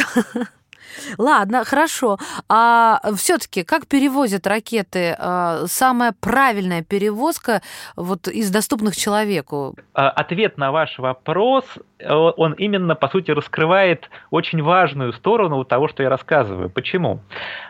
Ладно, 1.19 1.65
хорошо. 1.65 2.19
А 2.49 3.01
все-таки 3.17 3.65
как 3.65 3.87
перевозят 3.87 4.47
ракеты? 4.47 5.17
А, 5.19 5.65
самая 5.67 6.15
правильная 6.19 6.83
перевозка 6.83 7.63
вот 7.97 8.29
из 8.29 8.51
доступных 8.51 8.97
человеку? 8.97 9.77
А, 9.95 10.11
ответ 10.11 10.59
на 10.59 10.73
ваш 10.73 10.99
вопрос, 10.99 11.65
э, 11.99 12.13
он 12.13 12.53
именно, 12.53 12.95
по 12.95 13.09
сути, 13.09 13.31
раскрывает 13.31 14.09
очень 14.31 14.63
важную 14.63 15.13
сторону 15.13 15.65
того, 15.65 15.89
что 15.89 16.03
я 16.03 16.09
рассказываю. 16.09 16.71
Почему? 16.71 17.21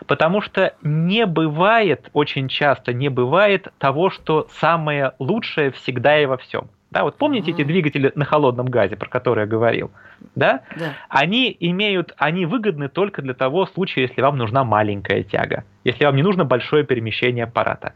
Потому 0.07 0.41
что 0.41 0.73
не 0.81 1.25
бывает, 1.25 2.09
очень 2.13 2.47
часто 2.47 2.93
не 2.93 3.09
бывает 3.09 3.67
того, 3.77 4.09
что 4.09 4.47
самое 4.59 5.13
лучшее 5.19 5.71
всегда 5.71 6.19
и 6.19 6.25
во 6.25 6.37
всем. 6.37 6.69
Да, 6.95 7.03
вот 7.03 7.17
помните 7.17 7.51
mm-hmm. 7.51 7.55
эти 7.55 7.63
двигатели 7.65 8.11
на 8.15 8.23
холодном 8.23 8.67
газе, 8.67 8.95
про 8.95 9.09
которые 9.09 9.43
я 9.43 9.47
говорил? 9.47 9.91
Да? 10.33 10.61
да? 10.79 10.93
Они 11.09 11.53
имеют, 11.59 12.13
они 12.15 12.45
выгодны 12.45 12.87
только 12.87 13.21
для 13.21 13.33
того 13.33 13.65
случая, 13.65 14.03
если 14.03 14.21
вам 14.21 14.37
нужна 14.37 14.63
маленькая 14.63 15.23
тяга, 15.23 15.65
если 15.83 16.05
вам 16.05 16.15
не 16.15 16.23
нужно 16.23 16.45
большое 16.45 16.85
перемещение 16.85 17.43
аппарата. 17.43 17.95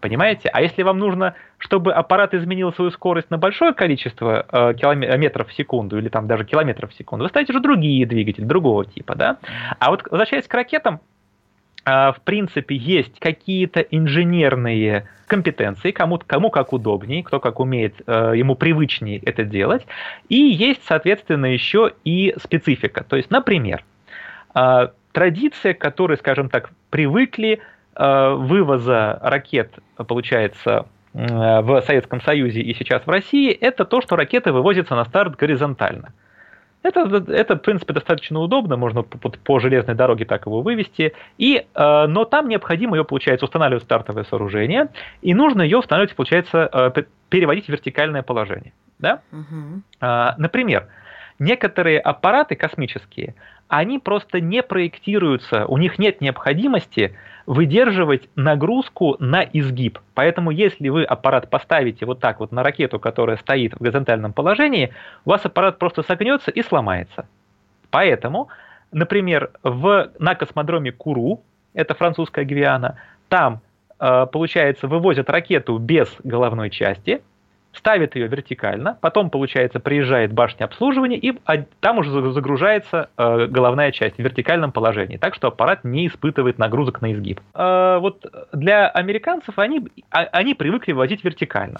Понимаете? 0.00 0.48
А 0.48 0.62
если 0.62 0.82
вам 0.82 0.98
нужно, 0.98 1.34
чтобы 1.58 1.92
аппарат 1.92 2.32
изменил 2.32 2.72
свою 2.72 2.90
скорость 2.92 3.28
на 3.30 3.36
большое 3.36 3.74
количество 3.74 4.46
э, 4.50 4.72
километров 4.72 5.48
в 5.48 5.52
секунду 5.52 5.98
или 5.98 6.08
там 6.08 6.26
даже 6.26 6.46
километров 6.46 6.92
в 6.92 6.96
секунду, 6.96 7.24
вы 7.24 7.28
ставите 7.28 7.52
уже 7.52 7.60
другие 7.60 8.06
двигатели 8.06 8.46
другого 8.46 8.86
типа, 8.86 9.16
да? 9.16 9.36
А 9.78 9.90
вот 9.90 10.02
возвращаясь 10.10 10.48
к 10.48 10.54
ракетам, 10.54 11.00
в 11.84 12.16
принципе, 12.24 12.76
есть 12.76 13.18
какие-то 13.18 13.80
инженерные 13.80 15.08
компетенции, 15.30 15.92
кому, 15.92 16.18
кому 16.18 16.50
как 16.50 16.72
удобнее, 16.72 17.22
кто 17.22 17.38
как 17.40 17.60
умеет, 17.60 17.94
э, 18.06 18.32
ему 18.34 18.56
привычнее 18.56 19.18
это 19.20 19.44
делать. 19.44 19.86
И 20.28 20.36
есть, 20.36 20.80
соответственно, 20.84 21.46
еще 21.46 21.92
и 22.04 22.34
специфика. 22.42 23.04
То 23.04 23.16
есть, 23.16 23.30
например, 23.30 23.84
а, 24.52 24.90
традиция, 25.12 25.74
к 25.74 25.78
которой, 25.78 26.18
скажем 26.18 26.48
так, 26.48 26.70
привыкли 26.90 27.60
э, 27.94 28.30
вывоза 28.34 29.18
ракет, 29.22 29.72
получается, 29.96 30.86
в 31.12 31.82
Советском 31.86 32.20
Союзе 32.20 32.60
и 32.60 32.72
сейчас 32.74 33.04
в 33.04 33.10
России, 33.10 33.50
это 33.50 33.84
то, 33.84 34.00
что 34.00 34.14
ракеты 34.14 34.52
вывозятся 34.52 34.94
на 34.94 35.04
старт 35.04 35.34
горизонтально. 35.34 36.12
Это, 36.82 37.24
это, 37.28 37.56
в 37.56 37.58
принципе, 37.58 37.92
достаточно 37.92 38.40
удобно, 38.40 38.76
можно 38.76 39.02
по, 39.02 39.28
по 39.28 39.58
железной 39.58 39.94
дороге 39.94 40.24
так 40.24 40.46
его 40.46 40.62
вывести. 40.62 41.12
И, 41.36 41.66
э, 41.74 42.06
но 42.06 42.24
там 42.24 42.48
необходимо 42.48 42.96
ее, 42.96 43.04
получается, 43.04 43.44
устанавливать 43.44 43.84
стартовое 43.84 44.24
сооружение, 44.24 44.88
и 45.20 45.34
нужно 45.34 45.60
ее 45.62 45.78
устанавливать, 45.78 46.16
получается, 46.16 46.70
э, 46.72 47.02
переводить 47.28 47.66
в 47.66 47.68
вертикальное 47.68 48.22
положение. 48.22 48.72
Да? 48.98 49.20
Угу. 49.30 49.82
Э, 50.00 50.32
например, 50.38 50.86
некоторые 51.38 52.00
аппараты 52.00 52.56
космические, 52.56 53.34
они 53.70 54.00
просто 54.00 54.40
не 54.40 54.62
проектируются, 54.62 55.64
у 55.66 55.78
них 55.78 55.98
нет 55.98 56.20
необходимости 56.20 57.16
выдерживать 57.46 58.28
нагрузку 58.34 59.16
на 59.20 59.42
изгиб. 59.44 60.00
Поэтому 60.14 60.50
если 60.50 60.88
вы 60.88 61.04
аппарат 61.04 61.48
поставите 61.48 62.04
вот 62.04 62.18
так 62.18 62.40
вот 62.40 62.50
на 62.50 62.64
ракету, 62.64 62.98
которая 62.98 63.36
стоит 63.36 63.74
в 63.74 63.78
горизонтальном 63.78 64.32
положении, 64.32 64.92
у 65.24 65.30
вас 65.30 65.46
аппарат 65.46 65.78
просто 65.78 66.02
согнется 66.02 66.50
и 66.50 66.62
сломается. 66.62 67.28
Поэтому, 67.90 68.48
например, 68.90 69.50
в, 69.62 70.10
на 70.18 70.34
космодроме 70.34 70.90
Куру, 70.90 71.40
это 71.72 71.94
французская 71.94 72.44
Гвиана, 72.44 72.98
там, 73.28 73.60
э, 74.00 74.26
получается, 74.32 74.88
вывозят 74.88 75.30
ракету 75.30 75.78
без 75.78 76.12
головной 76.24 76.70
части, 76.70 77.22
ставит 77.72 78.16
ее 78.16 78.26
вертикально, 78.26 78.98
потом, 79.00 79.30
получается, 79.30 79.80
приезжает 79.80 80.32
башня 80.32 80.64
обслуживания, 80.64 81.18
и 81.18 81.32
там 81.80 81.98
уже 81.98 82.10
загружается 82.32 83.10
э, 83.16 83.46
головная 83.46 83.92
часть 83.92 84.16
в 84.16 84.18
вертикальном 84.18 84.72
положении, 84.72 85.16
так 85.16 85.34
что 85.34 85.48
аппарат 85.48 85.84
не 85.84 86.06
испытывает 86.06 86.58
нагрузок 86.58 87.00
на 87.00 87.12
изгиб. 87.12 87.40
Э, 87.54 87.98
вот 88.00 88.26
для 88.52 88.88
американцев 88.88 89.58
они, 89.58 89.88
а, 90.10 90.20
они 90.32 90.54
привыкли 90.54 90.92
возить 90.92 91.24
вертикально. 91.24 91.78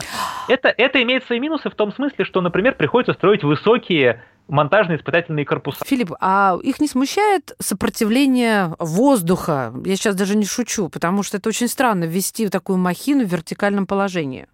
Это, 0.48 0.68
это 0.68 1.02
имеет 1.02 1.24
свои 1.24 1.40
минусы 1.40 1.70
в 1.70 1.74
том 1.74 1.92
смысле, 1.92 2.24
что, 2.24 2.40
например, 2.40 2.74
приходится 2.74 3.12
строить 3.12 3.42
высокие 3.42 4.22
монтажные 4.50 4.98
испытательные 4.98 5.44
корпуса. 5.44 5.84
Филипп, 5.84 6.12
а 6.20 6.56
их 6.62 6.80
не 6.80 6.88
смущает 6.88 7.54
сопротивление 7.58 8.74
воздуха? 8.78 9.72
Я 9.84 9.96
сейчас 9.96 10.16
даже 10.16 10.36
не 10.36 10.44
шучу, 10.44 10.88
потому 10.88 11.22
что 11.22 11.36
это 11.36 11.48
очень 11.48 11.68
странно 11.68 12.04
ввести 12.04 12.48
такую 12.48 12.78
махину 12.78 13.24
в 13.24 13.32
вертикальном 13.32 13.86
положении. 13.86 14.46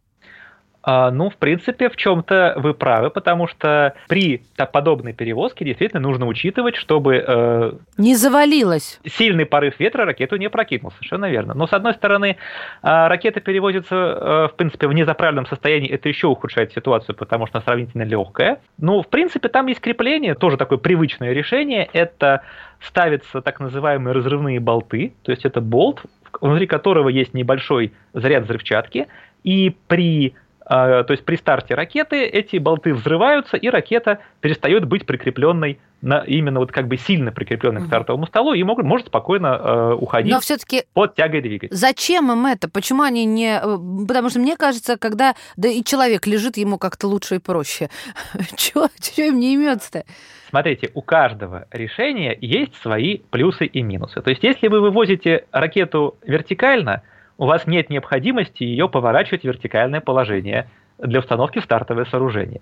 А, 0.89 1.11
ну, 1.11 1.31
в 1.31 1.37
принципе, 1.37 1.91
в 1.91 1.97
чем-то 1.97 2.55
вы 2.59 2.73
правы, 2.73 3.11
потому 3.11 3.49
что 3.49 3.95
при 4.07 4.43
подобной 4.73 5.15
перевозке 5.15 5.65
действительно 5.65 6.01
нужно 6.01 6.27
учитывать, 6.27 6.77
чтобы... 6.77 7.25
Э, 7.27 7.73
не 7.99 8.15
завалилось. 8.15 9.01
Сильный 9.05 9.47
порыв 9.47 9.81
ветра 9.81 10.05
ракету 10.05 10.37
не 10.37 10.49
прокинул, 10.49 10.93
совершенно 10.93 11.29
верно. 11.29 11.55
Но, 11.55 11.67
с 11.67 11.73
одной 11.73 11.93
стороны, 11.93 12.37
э, 12.37 13.09
ракета 13.09 13.41
перевозится, 13.41 13.97
э, 13.97 14.49
в 14.53 14.57
принципе, 14.57 14.87
в 14.87 14.93
незаправленном 14.93 15.47
состоянии, 15.47 15.91
это 15.91 16.09
еще 16.09 16.29
ухудшает 16.29 16.73
ситуацию, 16.73 17.17
потому 17.17 17.49
что 17.49 17.59
она 17.59 17.65
сравнительно 17.65 18.05
легкая. 18.05 18.61
Ну, 18.79 19.03
в 19.03 19.09
принципе, 19.09 19.49
там 19.49 19.67
есть 19.67 19.81
крепление, 19.81 20.37
тоже 20.37 20.57
такое 20.57 20.79
привычное 20.79 21.33
решение, 21.33 21.91
это 21.93 22.43
ставятся 22.81 23.41
так 23.41 23.59
называемые 23.59 24.15
разрывные 24.15 24.61
болты, 24.61 25.15
то 25.25 25.33
есть 25.33 25.45
это 25.45 25.61
болт, 25.61 26.03
внутри 26.41 26.69
которого 26.69 27.09
есть 27.09 27.35
небольшой 27.35 27.93
заряд 28.13 28.45
взрывчатки, 28.45 29.09
и 29.43 29.75
при 29.89 30.35
то 30.69 31.07
есть 31.11 31.25
при 31.25 31.37
старте 31.37 31.75
ракеты 31.75 32.25
эти 32.25 32.57
болты 32.57 32.93
взрываются, 32.93 33.57
и 33.57 33.69
ракета 33.69 34.19
перестает 34.41 34.85
быть 34.85 35.07
прикрепленной 35.07 35.79
на 36.03 36.19
именно 36.21 36.61
вот 36.61 36.73
как 36.73 36.89
бы 36.89 36.97
сильно 36.97 37.33
прикрепленной 37.33 37.83
к 37.83 37.87
стартовому 37.87 38.27
столу 38.27 38.53
и 38.53 38.63
может, 38.63 38.85
может 38.85 39.07
спокойно 39.07 39.47
э, 39.47 39.93
уходить 39.95 40.33
Но 40.33 40.41
все-таки 40.41 40.85
под 40.93 41.15
тягой 41.15 41.41
двигателя. 41.41 41.75
Зачем 41.75 42.31
им 42.31 42.47
это? 42.47 42.69
Почему 42.69 43.03
они 43.03 43.25
не... 43.25 43.59
Э, 43.59 43.79
потому 44.07 44.29
что 44.29 44.39
мне 44.39 44.57
кажется, 44.57 44.99
когда 44.99 45.35
да 45.57 45.69
и 45.69 45.83
человек 45.83 46.27
лежит, 46.27 46.59
ему 46.59 46.79
как-то 46.79 47.09
лучше 47.09 47.37
и 47.37 47.39
проще. 47.39 47.89
Чего 48.57 48.89
им 49.17 49.41
не 49.41 49.55
имется-то? 49.55 50.05
Смотрите, 50.51 50.91
у 50.95 51.03
каждого 51.03 51.67
решения 51.71 52.37
есть 52.41 52.75
свои 52.83 53.19
плюсы 53.19 53.67
и 53.67 53.83
минусы. 53.83 54.21
То 54.21 54.31
есть 54.31 54.43
если 54.43 54.69
вы 54.69 54.81
вывозите 54.81 55.47
ракету 55.51 56.19
вертикально, 56.23 57.03
у 57.39 57.47
вас 57.47 57.67
нет 57.67 57.91
необходимости 57.91 58.63
ее 58.63 58.89
поворачивать 58.89 59.43
в 59.43 59.45
вертикальное 59.45 60.01
положение 60.01 60.69
для 60.99 61.21
установки 61.21 61.59
стартовое 61.61 62.07
сооружение. 62.07 62.61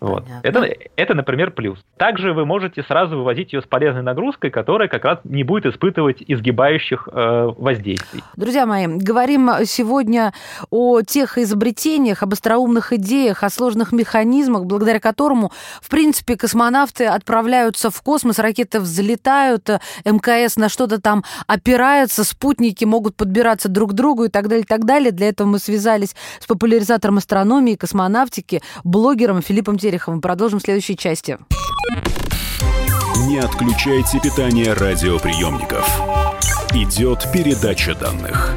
Вот. 0.00 0.24
Это, 0.42 0.68
это, 0.96 1.14
например, 1.14 1.52
плюс. 1.52 1.78
Также 1.96 2.34
вы 2.34 2.44
можете 2.44 2.82
сразу 2.82 3.16
вывозить 3.16 3.54
ее 3.54 3.62
с 3.62 3.64
полезной 3.64 4.02
нагрузкой, 4.02 4.50
которая 4.50 4.88
как 4.88 5.04
раз 5.04 5.20
не 5.24 5.42
будет 5.42 5.64
испытывать 5.64 6.22
изгибающих 6.26 7.08
э, 7.10 7.52
воздействий. 7.56 8.22
Друзья 8.36 8.66
мои, 8.66 8.86
говорим 8.86 9.50
сегодня 9.64 10.34
о 10.70 11.00
тех 11.00 11.38
изобретениях, 11.38 12.22
об 12.22 12.34
остроумных 12.34 12.92
идеях, 12.92 13.42
о 13.42 13.48
сложных 13.48 13.92
механизмах, 13.92 14.66
благодаря 14.66 15.00
которому, 15.00 15.50
в 15.80 15.88
принципе, 15.88 16.36
космонавты 16.36 17.06
отправляются 17.06 17.90
в 17.90 18.02
космос, 18.02 18.38
ракеты 18.38 18.80
взлетают, 18.80 19.70
МКС 20.04 20.56
на 20.56 20.68
что-то 20.68 21.00
там 21.00 21.24
опирается, 21.46 22.22
спутники 22.24 22.84
могут 22.84 23.16
подбираться 23.16 23.70
друг 23.70 23.92
к 23.92 23.94
другу 23.94 24.24
и 24.24 24.28
так 24.28 24.48
далее, 24.48 24.64
и 24.64 24.66
так 24.66 24.84
далее. 24.84 25.10
Для 25.10 25.28
этого 25.28 25.48
мы 25.48 25.58
связались 25.58 26.14
с 26.38 26.46
популяризатором 26.46 27.16
астрономии, 27.16 27.76
космонавтики, 27.76 28.60
блогером 28.84 29.40
Филиппом 29.40 29.78
Тереховым. 29.86 30.20
Продолжим 30.20 30.58
в 30.58 30.62
следующей 30.62 30.96
части. 30.96 31.38
Не 33.28 33.38
отключайте 33.38 34.18
питание 34.18 34.72
радиоприемников. 34.72 35.88
Идет 36.72 37.30
передача 37.32 37.94
данных. 37.94 38.56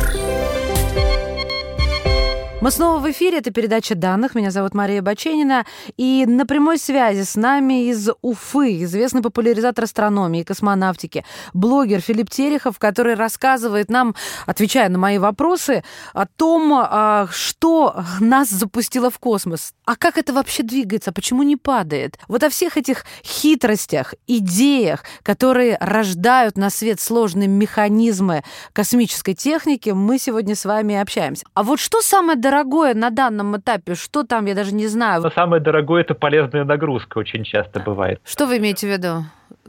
Мы 2.61 2.69
снова 2.69 2.99
в 2.99 3.09
эфире, 3.09 3.39
это 3.39 3.49
передача 3.49 3.95
данных. 3.95 4.35
Меня 4.35 4.51
зовут 4.51 4.75
Мария 4.75 5.01
Баченина. 5.01 5.65
И 5.97 6.25
на 6.27 6.45
прямой 6.45 6.77
связи 6.77 7.23
с 7.23 7.35
нами 7.35 7.89
из 7.89 8.07
Уфы 8.21 8.83
известный 8.83 9.23
популяризатор 9.23 9.85
астрономии 9.85 10.41
и 10.41 10.43
космонавтики, 10.43 11.25
блогер 11.55 12.01
Филипп 12.01 12.29
Терехов, 12.29 12.77
который 12.77 13.15
рассказывает 13.15 13.89
нам, 13.89 14.13
отвечая 14.45 14.89
на 14.89 14.99
мои 14.99 15.17
вопросы, 15.17 15.83
о 16.13 16.27
том, 16.27 16.71
а, 16.71 17.27
что 17.31 18.03
нас 18.19 18.49
запустило 18.49 19.09
в 19.09 19.17
космос. 19.17 19.73
А 19.85 19.95
как 19.95 20.19
это 20.19 20.31
вообще 20.31 20.61
двигается, 20.61 21.11
почему 21.11 21.41
не 21.41 21.55
падает? 21.55 22.19
Вот 22.27 22.43
о 22.43 22.49
всех 22.49 22.77
этих 22.77 23.05
хитростях, 23.25 24.13
идеях, 24.27 25.03
которые 25.23 25.79
рождают 25.79 26.57
на 26.57 26.69
свет 26.69 27.01
сложные 27.01 27.47
механизмы 27.47 28.43
космической 28.71 29.33
техники, 29.33 29.89
мы 29.89 30.19
сегодня 30.19 30.55
с 30.55 30.63
вами 30.63 30.93
общаемся. 30.95 31.43
А 31.55 31.63
вот 31.63 31.79
что 31.79 32.01
самое 32.01 32.37
дорогое 32.51 32.93
на 32.93 33.09
данном 33.09 33.57
этапе? 33.57 33.95
Что 33.95 34.23
там, 34.23 34.45
я 34.45 34.55
даже 34.55 34.73
не 34.73 34.87
знаю. 34.87 35.21
Но 35.21 35.29
самое 35.29 35.61
дорогое 35.61 36.01
это 36.01 36.13
полезная 36.13 36.65
нагрузка 36.65 37.17
очень 37.17 37.43
часто 37.43 37.79
бывает. 37.79 38.19
Что 38.25 38.45
вы 38.45 38.57
имеете 38.57 38.87
в 38.87 38.91
виду? 38.91 39.23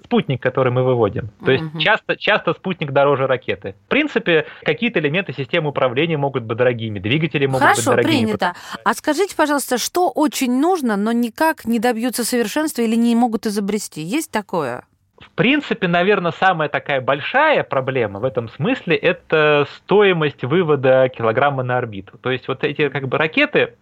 Спутник, 0.05 0.43
который 0.43 0.73
мы 0.73 0.83
выводим. 0.85 1.31
То 1.45 1.53
есть 1.53 1.65
часто, 1.79 2.17
часто 2.17 2.55
спутник 2.55 2.93
дороже 2.93 3.27
ракеты. 3.27 3.75
В 3.87 3.89
принципе, 3.89 4.47
какие-то 4.63 4.99
элементы 4.99 5.33
системы 5.33 5.69
управления 5.69 6.17
могут 6.17 6.43
быть 6.45 6.57
дорогими, 6.57 6.99
двигатели 6.99 7.47
могут 7.47 7.61
быть 7.63 7.77
Хорошо, 7.77 7.91
дорогими. 7.91 8.25
принято. 8.25 8.55
А 8.85 8.95
скажите, 8.95 9.37
пожалуйста, 9.37 9.79
что 9.79 10.11
очень 10.11 10.59
нужно, 10.59 10.97
но 10.97 11.13
никак 11.13 11.67
не 11.67 11.79
добьются 11.79 12.25
совершенства 12.25 12.83
или 12.83 12.97
не 12.97 13.15
могут 13.15 13.47
изобрести? 13.47 14.03
Есть 14.03 14.31
такое? 14.31 14.85
В 15.23 15.31
принципе, 15.31 15.89
наверное, 15.89 16.33
самая 16.33 16.69
такая 16.69 17.01
большая 17.01 17.63
проблема 17.63 18.19
в 18.21 18.25
этом 18.25 18.49
смысле– 18.49 18.97
это 18.97 19.67
стоимость 19.77 20.43
вывода 20.43 21.09
килограмма 21.09 21.63
на 21.63 21.79
орбиту. 21.79 22.19
То 22.19 22.31
есть 22.31 22.49
вот 22.49 22.65
эти 22.65 22.89
как 22.89 23.09
бы 23.09 23.19
ракеты, 23.19 23.75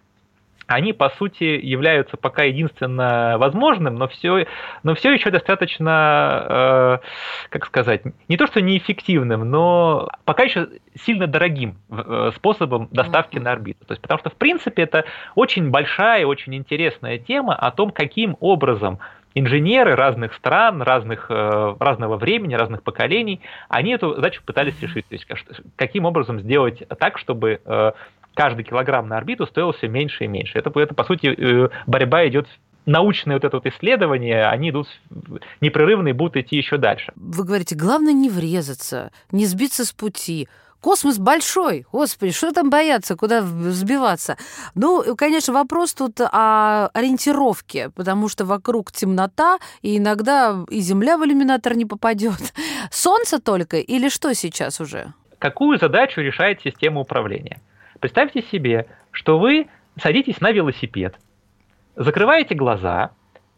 они, 0.67 0.93
по 0.93 1.09
сути, 1.09 1.43
являются 1.43 2.15
пока 2.15 2.43
единственно 2.43 3.35
возможным, 3.37 3.95
но 3.95 4.07
все, 4.07 4.47
но 4.83 4.95
все 4.95 5.11
еще 5.11 5.29
достаточно, 5.31 6.45
э, 6.49 7.49
как 7.49 7.65
сказать, 7.65 8.03
не 8.27 8.37
то 8.37 8.47
что 8.47 8.61
неэффективным, 8.61 9.49
но 9.49 10.09
пока 10.23 10.43
еще 10.43 10.69
сильно 11.03 11.27
дорогим 11.27 11.77
э, 11.89 12.31
способом 12.35 12.87
доставки 12.91 13.37
на 13.37 13.51
орбиту. 13.51 13.83
То 13.85 13.93
есть, 13.93 14.01
потому 14.01 14.19
что, 14.19 14.29
в 14.29 14.35
принципе, 14.35 14.83
это 14.83 15.05
очень 15.35 15.69
большая, 15.71 16.25
очень 16.25 16.55
интересная 16.55 17.17
тема 17.17 17.55
о 17.55 17.71
том, 17.71 17.91
каким 17.91 18.37
образом 18.39 18.99
инженеры 19.35 19.95
разных 19.95 20.33
стран, 20.33 20.81
разных, 20.81 21.27
э, 21.29 21.75
разного 21.79 22.17
времени, 22.17 22.53
разных 22.53 22.83
поколений, 22.83 23.41
они 23.69 23.91
эту 23.93 24.15
задачу 24.15 24.41
пытались 24.45 24.79
решить. 24.81 25.05
То 25.07 25.15
есть, 25.15 25.25
как- 25.25 25.39
каким 25.75 26.05
образом 26.05 26.39
сделать 26.39 26.83
так, 26.99 27.17
чтобы 27.17 27.61
э, 27.63 27.91
каждый 28.33 28.63
килограмм 28.63 29.07
на 29.07 29.17
орбиту 29.17 29.45
стоил 29.45 29.71
все 29.73 29.87
меньше 29.87 30.25
и 30.25 30.27
меньше. 30.27 30.57
Это, 30.57 30.71
это 30.79 30.93
по 30.93 31.03
сути, 31.03 31.27
э, 31.27 31.69
борьба 31.87 32.27
идет 32.27 32.47
научные 32.85 33.35
вот 33.35 33.43
это 33.43 33.57
вот 33.57 33.65
исследования, 33.67 34.47
они 34.47 34.71
идут 34.71 34.87
непрерывно 35.61 36.09
и 36.09 36.13
будут 36.13 36.37
идти 36.37 36.57
еще 36.57 36.77
дальше. 36.77 37.11
Вы 37.15 37.43
говорите, 37.43 37.75
главное 37.75 38.13
не 38.13 38.29
врезаться, 38.29 39.11
не 39.31 39.45
сбиться 39.45 39.85
с 39.85 39.91
пути. 39.91 40.47
Космос 40.81 41.19
большой, 41.19 41.85
господи, 41.91 42.31
что 42.31 42.51
там 42.51 42.71
бояться, 42.71 43.15
куда 43.15 43.41
сбиваться? 43.41 44.37
Ну, 44.73 45.15
конечно, 45.15 45.53
вопрос 45.53 45.93
тут 45.93 46.19
о 46.19 46.87
ориентировке, 46.87 47.91
потому 47.91 48.27
что 48.27 48.45
вокруг 48.45 48.91
темнота, 48.91 49.59
и 49.83 49.99
иногда 49.99 50.65
и 50.69 50.79
Земля 50.79 51.17
в 51.17 51.25
иллюминатор 51.25 51.75
не 51.75 51.85
попадет. 51.85 52.53
Солнце 52.91 53.39
только 53.39 53.77
или 53.77 54.09
что 54.09 54.33
сейчас 54.33 54.81
уже? 54.81 55.13
Какую 55.37 55.77
задачу 55.77 56.19
решает 56.19 56.61
система 56.61 57.01
управления? 57.01 57.61
Представьте 57.99 58.41
себе, 58.51 58.87
что 59.11 59.37
вы 59.37 59.67
садитесь 60.01 60.41
на 60.41 60.51
велосипед, 60.51 61.15
закрываете 61.95 62.55
глаза, 62.55 63.11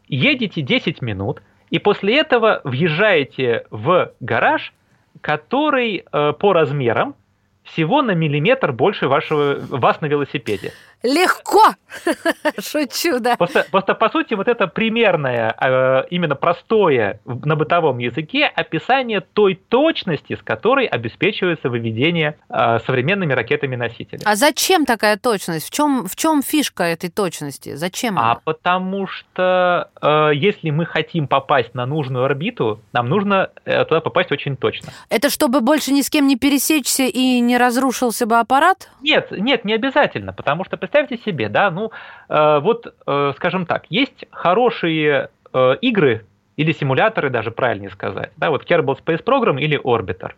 едете 0.09 0.61
10 0.61 1.01
минут, 1.01 1.41
и 1.69 1.79
после 1.79 2.17
этого 2.19 2.59
въезжаете 2.65 3.65
в 3.69 4.11
гараж, 4.19 4.73
который 5.21 6.03
э, 6.11 6.33
по 6.33 6.53
размерам 6.53 7.15
всего 7.63 8.01
на 8.01 8.11
миллиметр 8.11 8.71
больше 8.71 9.07
вашего, 9.07 9.57
вас 9.59 10.01
на 10.01 10.07
велосипеде. 10.07 10.73
Легко! 11.03 11.75
Шучу, 12.59 13.19
да. 13.19 13.35
Просто, 13.35 13.65
просто 13.69 13.93
по 13.93 14.09
сути 14.09 14.33
вот 14.35 14.47
это 14.47 14.67
примерное, 14.67 15.53
э, 15.59 16.05
именно 16.09 16.35
простое 16.35 17.19
на 17.25 17.55
бытовом 17.55 17.97
языке 17.97 18.45
описание 18.45 19.19
той 19.21 19.55
точности, 19.55 20.35
с 20.35 20.41
которой 20.41 20.85
обеспечивается 20.85 21.69
выведение 21.69 22.37
э, 22.49 22.79
современными 22.85 23.33
ракетами-носителями. 23.33 24.23
А 24.25 24.35
зачем 24.35 24.85
такая 24.85 25.17
точность? 25.17 25.67
В 25.67 25.71
чем, 25.71 26.07
в 26.07 26.15
чем 26.15 26.41
фишка 26.41 26.83
этой 26.83 27.09
точности? 27.09 27.75
Зачем 27.75 28.17
А 28.17 28.21
она? 28.31 28.35
потому 28.43 29.07
что 29.07 29.89
э, 30.01 30.31
если 30.35 30.69
мы 30.69 30.85
хотим 30.85 31.27
попасть 31.27 31.75
на 31.75 31.85
нужную 31.85 32.25
орбиту, 32.25 32.81
нам 32.93 33.09
нужно 33.09 33.49
туда 33.65 33.99
попасть 33.99 34.31
очень 34.31 34.55
точно. 34.55 34.91
Это 35.09 35.29
чтобы 35.29 35.59
больше 35.61 35.91
ни 35.91 36.01
с 36.01 36.09
кем 36.09 36.27
не 36.27 36.37
пересечься 36.37 37.03
и 37.03 37.39
не 37.39 37.57
разрушился 37.57 38.25
бы 38.25 38.39
аппарат? 38.39 38.89
Нет, 39.01 39.31
нет, 39.31 39.65
не 39.65 39.73
обязательно, 39.73 40.31
потому 40.33 40.63
что 40.65 40.77
представьте 40.93 41.17
себе, 41.25 41.49
да, 41.49 41.71
ну 41.71 41.91
э, 42.29 42.59
вот, 42.59 42.93
э, 43.07 43.33
скажем 43.35 43.65
так, 43.65 43.85
есть 43.89 44.25
хорошие 44.29 45.29
э, 45.51 45.75
игры 45.81 46.25
или 46.55 46.71
симуляторы, 46.71 47.31
даже 47.31 47.49
правильнее 47.49 47.89
сказать, 47.89 48.31
да, 48.37 48.51
вот 48.51 48.69
Kerbal 48.69 48.99
Space 49.03 49.23
Program 49.23 49.59
или 49.59 49.79
Orbiter. 49.79 50.33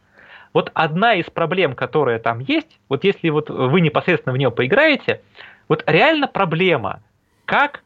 Вот 0.54 0.72
одна 0.74 1.16
из 1.16 1.26
проблем, 1.26 1.76
которая 1.76 2.20
там 2.20 2.40
есть, 2.40 2.80
вот 2.88 3.04
если 3.04 3.30
вот 3.30 3.50
вы 3.50 3.82
непосредственно 3.82 4.34
в 4.34 4.38
нее 4.38 4.50
поиграете, 4.50 5.22
вот 5.68 5.84
реально 5.88 6.28
проблема, 6.28 7.02
как 7.44 7.84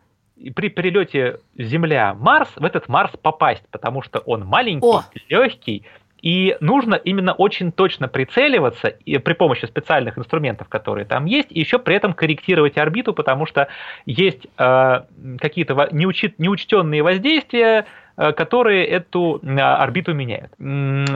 при 0.55 0.69
перелете 0.69 1.39
Земля-Марс 1.57 2.49
в 2.55 2.63
этот 2.63 2.87
Марс 2.87 3.11
попасть, 3.19 3.63
потому 3.71 4.03
что 4.03 4.19
он 4.19 4.45
маленький, 4.45 4.85
О! 4.85 5.01
легкий, 5.27 5.85
и 6.21 6.57
нужно 6.59 6.95
именно 6.95 7.33
очень 7.33 7.71
точно 7.71 8.07
прицеливаться 8.07 8.87
и 8.87 9.17
при 9.17 9.33
помощи 9.33 9.65
специальных 9.65 10.17
инструментов, 10.17 10.67
которые 10.69 11.05
там 11.05 11.25
есть, 11.25 11.47
и 11.51 11.59
еще 11.59 11.79
при 11.79 11.95
этом 11.95 12.13
корректировать 12.13 12.77
орбиту, 12.77 13.13
потому 13.13 13.45
что 13.45 13.67
есть 14.05 14.47
э, 14.57 15.01
какие-то 15.39 15.75
во- 15.75 15.87
неучи- 15.87 16.33
неучтенные 16.37 17.03
воздействия, 17.03 17.85
э, 18.17 18.31
которые 18.33 18.85
эту 18.85 19.39
э, 19.41 19.59
орбиту 19.59 20.13
меняют. 20.13 20.51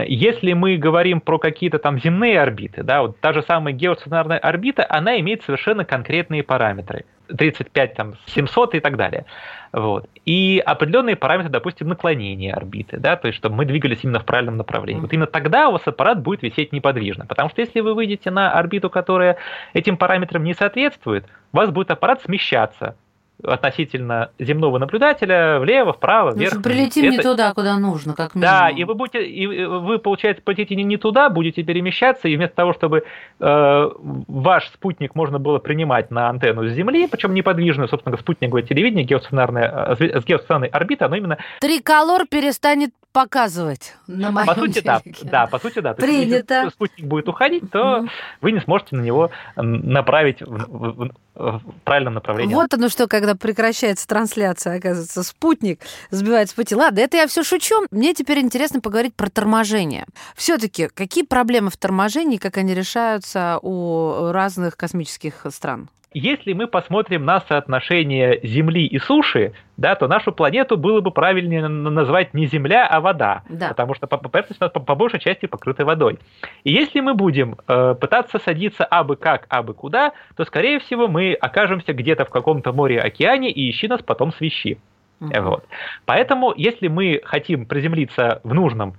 Если 0.08 0.54
мы 0.54 0.78
говорим 0.78 1.22
про 1.22 1.38
какие-то 1.38 1.80
там 1.80 2.00
земные 2.00 2.42
орбиты, 2.42 2.84
да, 2.84 3.02
вот 3.02 3.20
та 3.20 3.34
же 3.34 3.44
самая 3.44 3.74
геостационарная 3.74 4.38
орбита, 4.38 4.86
она 4.90 5.20
имеет 5.20 5.44
совершенно 5.44 5.86
конкретные 5.86 6.44
параметры. 6.44 7.06
35, 7.38 7.96
там, 7.96 8.14
700 8.28 8.76
и 8.76 8.80
так 8.80 8.98
далее. 8.98 9.26
Вот. 9.74 10.08
И 10.26 10.62
определенные 10.64 11.16
параметры, 11.16 11.52
допустим, 11.52 11.88
наклонения 11.88 12.54
орбиты, 12.54 12.98
да, 12.98 13.16
то 13.16 13.28
есть 13.28 13.38
чтобы 13.40 13.56
мы 13.56 13.66
двигались 13.66 14.04
именно 14.04 14.20
в 14.20 14.26
правильном 14.26 14.56
направлении. 14.58 15.02
Вот 15.02 15.12
именно 15.12 15.26
тогда 15.26 15.68
у 15.68 15.72
вас 15.74 15.82
аппарат 15.86 16.22
будет 16.22 16.44
висеть 16.44 16.72
неподвижно. 16.72 17.26
Потому 17.26 17.50
что 17.50 17.62
если 17.62 17.80
вы 17.80 17.96
выйдете 17.96 18.30
на 18.30 18.52
орбиту, 18.52 18.92
которая 18.92 19.38
этим 19.74 19.98
параметрам 19.98 20.44
не 20.44 20.54
соответствует, 20.54 21.26
у 21.52 21.58
вас 21.58 21.72
будет 21.72 21.90
аппарат 21.90 22.22
смещаться 22.22 22.96
относительно 23.44 24.32
земного 24.40 24.78
наблюдателя 24.78 25.60
влево, 25.60 25.94
вправо, 25.94 26.34
вверх. 26.34 26.54
что 26.54 26.62
прилетим 26.62 27.04
вниз. 27.08 27.18
не 27.18 27.24
туда, 27.24 27.54
куда 27.54 27.78
нужно, 27.78 28.14
как 28.14 28.36
минимум. 28.36 28.52
Да, 28.52 28.70
и 28.70 28.84
вы 28.84 28.94
будете, 28.94 29.26
и 29.26 29.66
вы, 29.66 30.00
получается, 30.00 30.42
полетите 30.44 30.76
не, 30.76 30.84
не 30.84 30.98
туда, 30.98 31.30
будете 31.30 31.64
перемещаться, 31.64 32.28
и 32.28 32.36
вместо 32.36 32.56
того, 32.56 32.74
чтобы 32.74 33.04
э, 33.40 33.90
ваш 34.28 34.68
спутник 34.70 35.16
можно 35.16 35.40
было 35.40 35.60
принимать 35.60 36.12
на 36.12 36.30
антенну 36.30 36.68
с 36.70 36.72
Земли, 36.74 37.08
причем 37.12 37.34
неподвижную, 37.34 37.90
собственно, 37.90 38.12
говоря, 38.12 38.24
спутниковое 38.24 38.64
телевидение, 38.64 39.04
геостационарное, 39.06 39.96
э, 40.00 40.22
с 40.22 40.26
геостационарной 40.26 40.70
орбиты, 40.70 41.06
оно 41.06 41.16
именно, 41.16 41.38
Триколор 41.60 42.26
перестанет 42.28 42.92
показывать 43.12 43.96
на 44.08 44.32
моем 44.32 44.48
по 44.48 44.56
сути, 44.56 44.82
да, 44.84 45.00
телеке. 45.00 45.20
да, 45.24 45.46
по 45.48 45.60
сути, 45.60 45.80
да. 45.80 45.94
То 45.94 46.04
есть, 46.06 46.18
Принято. 46.30 46.54
если 46.56 46.70
спутник 46.70 47.06
будет 47.06 47.30
уходить, 47.30 47.70
то 47.72 48.06
вы 48.42 48.52
не 48.52 48.60
сможете 48.60 48.96
на 48.96 49.02
него 49.02 49.30
направить 49.56 50.42
в, 50.42 50.48
в- 50.48 51.12
в- 51.36 51.60
в 51.60 51.82
правильном 51.84 52.16
направлении. 52.16 52.54
Вот 52.54 52.74
оно 52.74 52.90
что, 52.90 53.08
когда 53.08 53.36
прекращается 53.36 54.08
трансляция, 54.08 54.78
оказывается, 54.78 55.24
спутник 55.24 55.80
сбивает 56.12 56.50
с 56.50 56.54
пути. 56.54 56.76
Ладно, 56.76 57.00
это 57.00 57.18
я 57.18 57.28
все 57.28 57.44
шучу. 57.44 57.76
Мне 57.92 58.14
теперь 58.14 58.40
интересно 58.40 58.82
поговорить 58.82 59.16
про 59.16 59.30
торможение. 59.30 60.06
Все-таки 60.36 60.88
какие 60.88 61.24
проблемы 61.24 61.70
в 61.70 61.78
торможении, 61.78 62.38
как 62.38 62.58
они 62.58 62.74
решаются 62.74 63.60
у 63.62 64.32
разных 64.32 64.78
космических 64.78 65.46
стран? 65.50 65.90
Если 66.14 66.54
мы 66.54 66.68
посмотрим 66.68 67.26
на 67.26 67.42
соотношение 67.42 68.40
Земли 68.44 68.86
и 68.86 69.00
суши, 69.00 69.54
да, 69.78 69.96
то 69.96 70.08
нашу 70.08 70.32
планету 70.32 70.78
было 70.78 71.02
бы 71.02 71.12
правильнее 71.12 71.68
назвать 71.68 72.34
не 72.34 72.46
Земля, 72.46 72.88
а 72.88 73.02
вода. 73.02 73.44
Да. 73.50 73.70
Потому 73.70 73.96
что 73.96 74.08
по- 74.08 74.18
поверхность 74.18 74.62
у 74.62 74.66
нас 74.66 74.72
по, 74.72 74.80
по 74.80 74.96
большей 74.96 75.20
части 75.20 75.46
покрыта 75.46 75.86
водой. 75.86 76.20
И 76.64 76.72
если 76.72 77.00
мы 77.00 77.14
будем 77.14 77.58
э, 77.68 77.96
пытаться 78.00 78.40
садиться 78.40 78.86
абы 78.86 79.16
как, 79.16 79.46
абы 79.50 79.74
куда, 79.74 80.14
то, 80.36 80.46
скорее 80.46 80.80
всего, 80.80 81.08
мы 81.08 81.34
окажемся 81.34 81.94
где-то 81.94 82.26
в 82.26 82.30
каком-то 82.30 82.72
море-океане, 82.74 83.52
и 83.52 83.70
ищи 83.70 83.88
нас 83.88 84.02
потом 84.02 84.32
свищи. 84.34 84.78
Э, 85.20 85.42
Вот. 85.42 85.66
Поэтому, 86.06 86.54
если 86.56 86.88
мы 86.88 87.22
хотим 87.24 87.66
приземлиться 87.66 88.42
в 88.44 88.54
нужном 88.54 88.96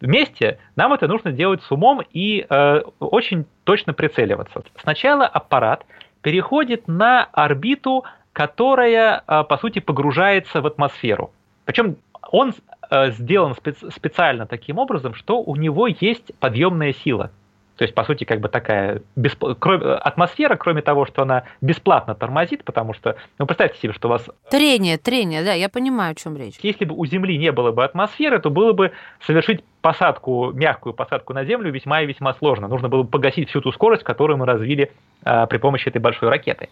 месте, 0.00 0.58
нам 0.76 0.92
это 0.92 1.08
нужно 1.08 1.32
делать 1.32 1.62
с 1.62 1.70
умом 1.70 2.02
и 2.12 2.46
э, 2.48 2.82
очень 3.00 3.46
точно 3.64 3.92
прицеливаться. 3.92 4.62
Сначала 4.82 5.26
аппарат 5.26 5.84
переходит 6.24 6.88
на 6.88 7.24
орбиту, 7.32 8.04
которая, 8.32 9.22
э, 9.26 9.44
по 9.44 9.58
сути, 9.58 9.78
погружается 9.80 10.62
в 10.62 10.66
атмосферу. 10.66 11.30
Причем 11.66 11.96
он 12.32 12.54
э, 12.90 13.10
сделан 13.10 13.52
спец- 13.52 13.90
специально 13.94 14.46
таким 14.46 14.78
образом, 14.78 15.12
что 15.12 15.42
у 15.42 15.54
него 15.54 15.86
есть 15.86 16.32
подъемная 16.40 16.94
сила. 16.94 17.30
То 17.76 17.84
есть, 17.84 17.94
по 17.94 18.04
сути, 18.04 18.24
как 18.24 18.40
бы 18.40 18.48
такая 18.48 19.02
беспл- 19.16 19.56
кроме- 19.58 19.94
атмосфера, 19.94 20.56
кроме 20.56 20.82
того, 20.82 21.06
что 21.06 21.22
она 21.22 21.44
бесплатно 21.60 22.14
тормозит, 22.14 22.64
потому 22.64 22.94
что, 22.94 23.16
ну, 23.38 23.46
представьте 23.46 23.80
себе, 23.80 23.92
что 23.92 24.08
у 24.08 24.12
вас 24.12 24.28
Трение, 24.50 24.96
трение, 24.96 25.42
да, 25.42 25.52
я 25.54 25.68
понимаю, 25.68 26.12
о 26.12 26.14
чем 26.14 26.36
речь. 26.36 26.54
если 26.62 26.84
бы 26.84 26.94
у 26.94 27.04
Земли 27.06 27.36
не 27.36 27.50
было 27.50 27.72
бы 27.72 27.84
атмосферы, 27.84 28.38
то 28.38 28.50
было 28.50 28.72
бы 28.72 28.92
совершить 29.26 29.64
посадку, 29.82 30.52
мягкую 30.52 30.94
посадку 30.94 31.34
на 31.34 31.44
Землю 31.44 31.70
весьма 31.70 32.00
и 32.02 32.06
весьма 32.06 32.32
сложно. 32.34 32.68
Нужно 32.68 32.88
было 32.88 33.02
бы 33.02 33.08
погасить 33.08 33.50
всю 33.50 33.60
ту 33.60 33.72
скорость, 33.72 34.02
которую 34.02 34.38
мы 34.38 34.46
развили 34.46 34.92
а, 35.24 35.46
при 35.46 35.58
помощи 35.58 35.88
этой 35.88 35.98
большой 35.98 36.30
ракеты. 36.30 36.68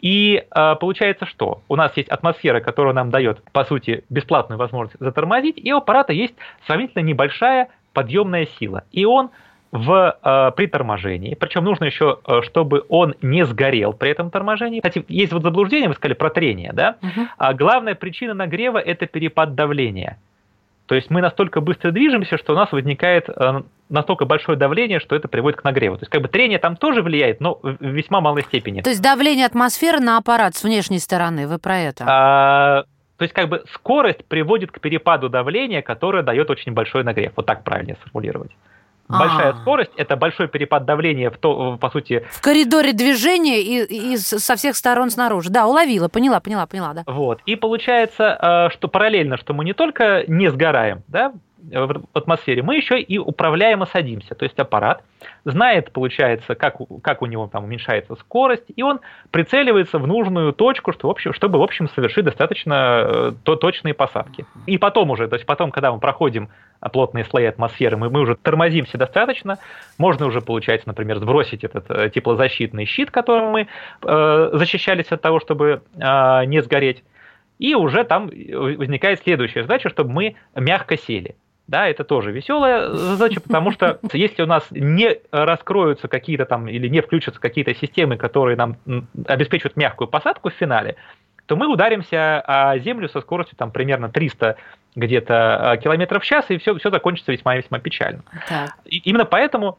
И 0.00 0.44
а, 0.50 0.74
получается, 0.76 1.26
что 1.26 1.62
у 1.68 1.76
нас 1.76 1.94
есть 1.96 2.08
атмосфера, 2.08 2.60
которая 2.60 2.94
нам 2.94 3.10
дает, 3.10 3.42
по 3.52 3.64
сути, 3.64 4.04
бесплатную 4.08 4.58
возможность 4.58 4.96
затормозить, 5.00 5.58
и 5.58 5.72
у 5.72 5.78
аппарата 5.78 6.12
есть 6.12 6.34
сравнительно 6.66 7.02
небольшая 7.02 7.68
подъемная 7.92 8.46
сила. 8.58 8.84
И 8.92 9.04
он 9.04 9.30
в, 9.72 10.18
э, 10.22 10.50
при 10.56 10.66
торможении, 10.66 11.34
причем 11.34 11.64
нужно 11.64 11.84
еще, 11.84 12.18
э, 12.26 12.42
чтобы 12.42 12.84
он 12.88 13.14
не 13.22 13.44
сгорел 13.44 13.92
при 13.92 14.10
этом 14.10 14.30
торможении. 14.30 14.80
Кстати, 14.80 15.04
есть 15.08 15.32
вот 15.32 15.42
заблуждение, 15.42 15.88
вы 15.88 15.94
сказали 15.94 16.14
про 16.14 16.30
трение, 16.30 16.72
да? 16.72 16.96
Мгм. 17.02 17.28
А 17.36 17.54
главная 17.54 17.94
причина 17.94 18.34
нагрева– 18.34 18.78
это 18.84 19.06
перепад 19.06 19.54
давления. 19.54 20.18
То 20.86 20.94
есть 20.94 21.10
мы 21.10 21.20
настолько 21.20 21.60
быстро 21.60 21.90
движемся, 21.90 22.38
что 22.38 22.52
у 22.52 22.56
нас 22.56 22.70
возникает 22.70 23.28
э, 23.28 23.62
настолько 23.88 24.24
большое 24.24 24.56
давление, 24.56 25.00
что 25.00 25.16
это 25.16 25.26
приводит 25.26 25.60
к 25.60 25.64
нагреву. 25.64 25.96
То 25.96 26.02
есть 26.02 26.12
как 26.12 26.22
бы 26.22 26.28
трение 26.28 26.58
там 26.58 26.76
тоже 26.76 27.02
влияет, 27.02 27.40
но 27.40 27.58
в 27.60 27.76
весьма 27.80 28.20
малой 28.20 28.42
степени. 28.42 28.82
То 28.82 28.90
есть 28.90 29.02
давление 29.02 29.46
атмосферы 29.46 29.98
на 29.98 30.16
аппарат 30.16 30.54
с 30.54 30.62
внешней 30.62 31.00
стороны, 31.00 31.48
вы 31.48 31.58
про 31.58 31.78
это? 31.78 32.04
А, 32.06 32.84
то 33.16 33.22
есть 33.22 33.34
как 33.34 33.48
бы 33.48 33.64
скорость 33.74 34.24
приводит 34.26 34.70
к 34.70 34.80
перепаду 34.80 35.28
давления, 35.28 35.82
которое 35.82 36.22
дает 36.22 36.50
очень 36.50 36.72
большой 36.72 37.02
нагрев. 37.02 37.32
Вот 37.34 37.46
так 37.46 37.64
правильнее 37.64 37.96
сформулировать. 37.96 38.52
Большая 39.08 39.50
А. 39.50 39.56
скорость– 39.60 39.92
это 39.96 40.16
большой 40.16 40.48
перепад 40.48 40.84
давления, 40.84 41.30
в 41.30 41.38
то, 41.38 41.76
по 41.80 41.90
сути, 41.90 42.26
В 42.30 42.40
коридоре 42.40 42.92
движения 42.92 43.60
и, 43.60 44.12
и 44.12 44.16
со 44.16 44.56
всех 44.56 44.76
сторон 44.76 45.10
снаружи. 45.10 45.50
Да, 45.50 45.66
уловила, 45.66 46.08
поняла, 46.08 46.40
поняла, 46.40 46.66
поняла, 46.66 46.92
да. 46.94 47.02
Вот. 47.06 47.40
И 47.46 47.56
получается, 47.56 48.68
э, 48.70 48.74
что 48.74 48.88
параллельно, 48.88 49.36
что 49.36 49.54
мы 49.54 49.64
не 49.64 49.72
только 49.72 50.24
не 50.26 50.50
сгораем 50.50 51.02
да, 51.08 51.32
в 51.70 52.02
атмосфере, 52.12 52.62
мы 52.62 52.76
еще 52.76 53.00
и 53.00 53.18
управляемо 53.18 53.86
садимся. 53.86 54.34
То 54.34 54.44
есть 54.44 54.58
аппарат 54.58 55.02
знает, 55.44 55.92
получается, 55.92 56.54
как, 56.54 56.76
как 57.02 57.22
у 57.22 57.26
него 57.26 57.48
там 57.48 57.64
уменьшается 57.64 58.14
скорость, 58.16 58.64
и 58.74 58.82
он 58.82 59.00
прицеливается 59.30 59.98
в 59.98 60.06
нужную 60.06 60.52
точку, 60.52 60.92
что, 60.92 61.08
в 61.08 61.10
общем, 61.10 61.32
чтобы, 61.32 61.58
в 61.58 61.62
общем, 61.62 61.88
совершить 61.88 62.24
достаточно 62.24 62.74
э, 62.74 63.32
то, 63.42 63.56
точные 63.56 63.94
посадки. 63.94 64.46
И 64.66 64.78
потом 64.78 65.10
уже, 65.10 65.28
то 65.28 65.34
есть 65.36 65.46
потом, 65.46 65.70
когда 65.70 65.92
мы 65.92 65.98
проходим 65.98 66.48
плотные 66.92 67.24
слои 67.24 67.46
атмосферы, 67.46 67.96
мы, 67.96 68.10
мы 68.10 68.20
уже 68.20 68.36
тормозимся 68.36 68.98
достаточно, 68.98 69.58
можно 69.98 70.26
уже, 70.26 70.40
получается, 70.40 70.88
например, 70.88 71.18
сбросить 71.18 71.64
этот 71.64 71.90
э, 71.90 72.10
теплозащитный 72.10 72.84
щит, 72.84 73.10
которым 73.10 73.50
мы 73.50 73.68
э, 74.02 74.50
защищались 74.52 75.10
от 75.10 75.22
того, 75.22 75.40
чтобы 75.40 75.82
э, 75.94 76.44
не 76.46 76.62
сгореть, 76.62 77.02
и 77.58 77.74
уже 77.74 78.04
там 78.04 78.26
возникает 78.26 79.20
следующая 79.22 79.62
задача, 79.62 79.88
чтобы 79.88 80.12
мы 80.12 80.36
мягко 80.54 80.98
сели. 80.98 81.36
Да, 81.68 81.88
это 81.88 82.04
тоже 82.04 82.30
веселая 82.30 82.90
задача, 82.90 83.40
потому 83.40 83.72
что 83.72 83.98
если 84.12 84.42
у 84.42 84.46
нас 84.46 84.64
не 84.70 85.18
раскроются 85.32 86.08
какие-то 86.08 86.44
там 86.44 86.68
или 86.68 86.88
не 86.88 87.00
включатся 87.00 87.40
какие-то 87.40 87.74
системы, 87.74 88.16
которые 88.16 88.56
нам 88.56 88.76
обеспечивают 89.26 89.76
мягкую 89.76 90.08
посадку 90.08 90.50
в 90.50 90.54
финале, 90.54 90.96
то 91.46 91.56
мы 91.56 91.66
ударимся 91.68 92.40
о 92.40 92.78
землю 92.78 93.08
со 93.08 93.20
скоростью 93.20 93.56
там 93.56 93.70
примерно 93.70 94.08
300 94.08 94.56
где-то 94.96 95.72
а, 95.72 95.76
километров 95.76 96.22
в 96.22 96.26
час, 96.26 96.46
и 96.48 96.58
все, 96.58 96.76
все 96.76 96.90
закончится 96.90 97.32
весьма-весьма 97.32 97.78
печально. 97.78 98.22
Так. 98.48 98.74
И 98.86 98.98
именно 98.98 99.24
поэтому 99.24 99.78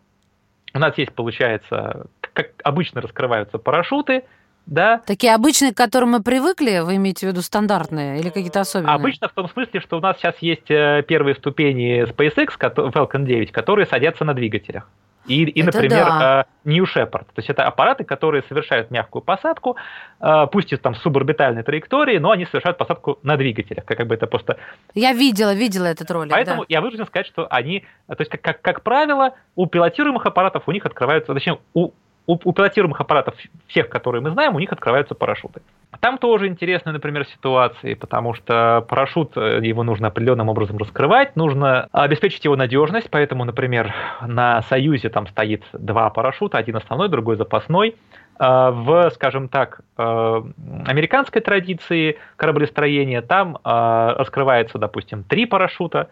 у 0.74 0.80
нас 0.80 0.98
есть, 0.98 1.14
получается, 1.14 2.06
как 2.34 2.52
обычно 2.64 3.02
раскрываются 3.02 3.58
парашюты, 3.58 4.24
да, 4.68 5.02
Такие 5.06 5.34
обычные, 5.34 5.74
к 5.74 5.78
которым 5.78 6.12
мы 6.12 6.22
привыкли, 6.22 6.80
вы 6.80 6.98
имеете 6.98 7.26
в 7.26 7.30
виду 7.30 7.42
стандартные 7.42 8.20
или 8.20 8.28
какие-то 8.28 8.60
особенные? 8.60 8.96
Обычно 8.96 9.30
в 9.30 9.32
том 9.34 9.50
смысле, 9.50 9.80
что 9.80 9.98
у 9.98 10.02
нас 10.02 10.18
сейчас 10.18 10.36
есть 10.42 10.70
э, 10.70 11.04
первые 11.08 11.36
ступени 11.36 12.04
SpaceX, 12.04 12.50
Falcon 12.92 13.24
9, 13.24 13.54
которые 13.54 13.86
садятся 13.86 14.26
на 14.26 14.34
двигателях. 14.34 14.90
И, 15.26 15.44
и 15.44 15.62
Это 15.62 15.78
например, 15.78 16.06
да. 16.06 16.48
э, 16.66 16.70
New 16.70 16.84
Shepard. 16.84 17.26
То 17.26 17.38
есть 17.38 17.50
это 17.50 17.64
аппараты, 17.64 18.04
которые 18.04 18.44
совершают 18.44 18.92
мягкую 18.92 19.22
посадку, 19.22 19.78
э, 20.20 20.48
пусть 20.52 20.74
и 20.74 20.78
там 20.78 20.96
с 20.96 21.02
суборбитальной 21.02 21.64
траекторией, 21.64 22.20
но 22.20 22.32
они 22.32 22.46
совершают 22.46 22.78
посадку 22.78 23.20
на 23.24 23.38
двигателях. 23.38 23.86
Как 23.86 24.06
бы 24.06 24.16
это 24.16 24.28
просто 24.28 24.58
Я 24.96 25.14
видела, 25.14 25.54
видела 25.54 25.86
этот 25.86 26.12
ролик. 26.12 26.34
Поэтому 26.34 26.62
да. 26.62 26.66
я 26.68 26.82
вынужден 26.82 27.06
сказать, 27.08 27.28
что 27.28 27.48
они, 27.50 27.86
то 28.08 28.18
есть 28.20 28.32
как, 28.32 28.42
как, 28.42 28.62
как 28.62 28.84
правило, 28.84 29.36
у 29.56 29.66
пилотируемых 29.66 30.26
аппаратов 30.26 30.64
у 30.68 30.72
них 30.74 30.86
открываются, 30.86 31.34
точнее, 31.34 31.60
у, 31.74 31.92
у, 32.28 32.38
у 32.44 32.54
пилотируемых 32.54 33.00
аппаратов 33.02 33.36
всех, 33.68 33.90
которые 33.90 34.22
мы 34.22 34.30
знаем, 34.32 34.56
у 34.56 34.60
них 34.60 34.72
открываются 34.72 35.16
парашюты. 35.16 35.62
Там 36.02 36.18
тоже 36.18 36.48
интересные, 36.48 36.94
например, 36.94 37.26
ситуации, 37.26 37.94
потому 37.94 38.34
что 38.34 38.86
парашют, 38.88 39.36
э, 39.38 39.62
его 39.64 39.84
нужно 39.84 40.10
определенным 40.10 40.50
образом 40.50 40.78
раскрывать, 40.78 41.36
нужно 41.36 41.88
обеспечить 41.94 42.44
его 42.44 42.56
надежность, 42.56 43.10
поэтому, 43.10 43.46
например, 43.46 43.96
на 44.22 44.62
Союзе 44.64 45.10
там 45.10 45.26
стоит 45.28 45.64
два 45.74 46.10
парашюта, 46.10 46.58
один 46.58 46.76
основной, 46.76 47.10
другой 47.10 47.38
запасной. 47.38 47.96
А 48.40 48.70
В, 48.72 49.10
скажем 49.16 49.48
так, 49.48 49.82
э, 49.98 50.42
американской 50.86 51.42
традиции 51.42 52.20
кораблестроения 52.36 53.22
там 53.22 53.56
э, 53.56 53.60
раскрывается, 53.64 54.78
допустим, 54.78 55.24
три 55.24 55.46
парашюта 55.46 56.10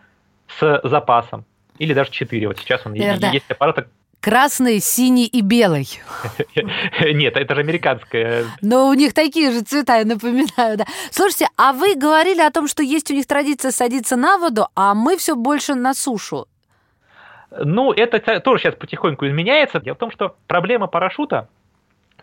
с 0.47 0.81
запасом, 0.83 1.45
или 1.77 1.93
даже 1.93 2.09
четыре. 2.11 2.47
Вот 2.47 2.57
сейчас 2.57 2.85
он 2.85 2.93
Наверное, 2.93 3.31
есть 3.31 3.51
аппараты. 3.51 3.85
Красный, 4.25 4.79
синий 4.79 5.27
и 5.27 5.41
белый. 5.41 5.87
Нет, 6.99 7.37
это 7.37 7.53
же 7.53 7.61
американская. 7.61 8.45
Но 8.59 8.87
у 8.87 8.93
них 8.95 9.13
такие 9.13 9.51
же 9.51 9.61
цвета, 9.61 9.97
я 9.97 10.03
напоминаю, 10.03 10.79
да. 10.79 10.85
Слушайте, 11.11 11.47
а 11.57 11.73
вы 11.73 11.93
говорили 11.93 12.41
о 12.41 12.49
том, 12.49 12.67
что 12.67 12.81
есть 12.81 13.11
у 13.11 13.13
них 13.13 13.27
традиция 13.27 13.69
садиться 13.69 14.15
на 14.15 14.39
воду, 14.39 14.67
а 14.73 14.95
мы 14.95 15.17
все 15.17 15.35
больше 15.35 15.75
на 15.75 15.93
сушу. 15.93 16.47
Ну, 17.51 17.91
это 17.91 18.39
тоже 18.39 18.63
сейчас 18.63 18.73
потихоньку 18.73 19.27
изменяется. 19.27 19.79
Дело 19.79 19.93
в 19.93 19.99
том, 19.99 20.09
что 20.09 20.35
проблема 20.47 20.87
парашюта 20.87 21.47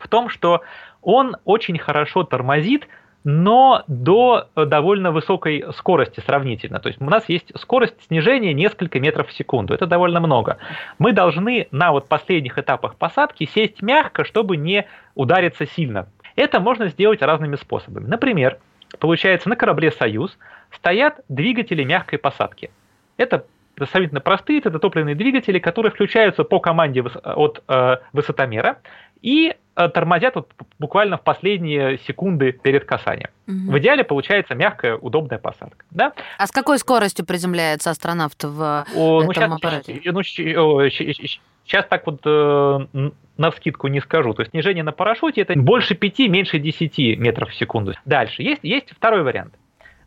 в 0.01 0.09
том, 0.09 0.29
что 0.29 0.63
он 1.03 1.37
очень 1.45 1.79
хорошо 1.79 2.25
тормозит 2.25 2.89
но 3.25 3.85
до 3.87 4.49
довольно 4.57 5.13
высокой 5.13 5.65
скорости 5.77 6.21
сравнительно. 6.21 6.81
То 6.81 6.89
есть 6.89 7.01
у 7.01 7.05
нас 7.05 7.29
есть 7.29 7.53
скорость 7.59 7.95
снижения 8.07 8.53
несколько 8.53 8.99
метров 9.01 9.29
в 9.29 9.33
секунду. 9.33 9.75
Это 9.75 9.87
довольно 9.87 10.21
много. 10.21 10.59
Мы 10.99 11.13
должны 11.13 11.69
на 11.71 11.93
вот 11.93 12.09
последних 12.09 12.59
этапах 12.59 12.97
посадки 12.97 13.49
сесть 13.53 13.83
мягко, 13.83 14.25
чтобы 14.25 14.57
не 14.57 14.87
удариться 15.15 15.67
сильно. 15.67 16.09
Это 16.37 16.61
можно 16.61 16.89
сделать 16.89 17.23
разными 17.23 17.57
способами. 17.57 18.07
Например, 18.07 18.59
получается, 18.99 19.49
на 19.49 19.57
корабле 19.57 19.93
«Союз» 19.93 20.37
стоят 20.71 21.21
двигатели 21.29 21.85
мягкой 21.85 22.19
посадки. 22.19 22.71
Это 23.17 23.45
сравнительно 23.87 24.21
простые, 24.21 24.61
это 24.61 24.79
топливные 24.79 25.15
двигатели, 25.15 25.59
которые 25.59 25.93
включаются 25.93 26.45
по 26.45 26.61
команде 26.61 27.03
от 27.03 27.63
э, 27.69 27.97
высотомера 28.13 28.79
и 29.23 29.55
э, 29.77 29.89
тормозят 29.89 30.35
вот 30.35 30.51
буквально 30.79 31.17
в 31.17 31.23
последние 31.23 31.99
секунды 31.99 32.53
перед 32.53 32.85
касанием. 32.85 33.31
Угу. 33.47 33.73
В 33.73 33.79
идеале 33.79 34.05
получается 34.05 34.55
мягкая, 34.55 34.97
удобная 34.97 35.39
посадка. 35.39 35.85
Да? 35.91 36.13
А 36.39 36.47
с 36.47 36.51
какой 36.51 36.79
скоростью 36.79 37.25
приземляется 37.25 37.91
астронавт 37.91 38.43
в 38.43 38.85
О, 38.95 39.23
этом 39.23 39.27
ну, 39.27 39.33
сейчас, 39.33 39.53
аппарате? 39.53 40.01
Ну, 40.05 40.23
сейчас 40.23 41.87
так 41.87 42.07
вот 42.07 42.21
э, 42.25 43.11
на 43.37 43.51
вскидку 43.51 43.89
не 43.89 44.01
скажу. 44.01 44.35
То 44.35 44.43
есть 44.43 44.51
снижение 44.51 44.85
на 44.85 44.93
парашюте 44.93 45.41
это 45.41 45.55
больше 45.55 45.95
5, 45.95 46.19
меньше 46.29 46.59
10 46.59 47.19
метров 47.19 47.51
в 47.51 47.55
секунду. 47.55 47.95
Дальше. 48.05 48.43
Есть, 48.43 48.65
есть 48.65 48.91
второй 48.93 49.23
вариант. 49.23 49.55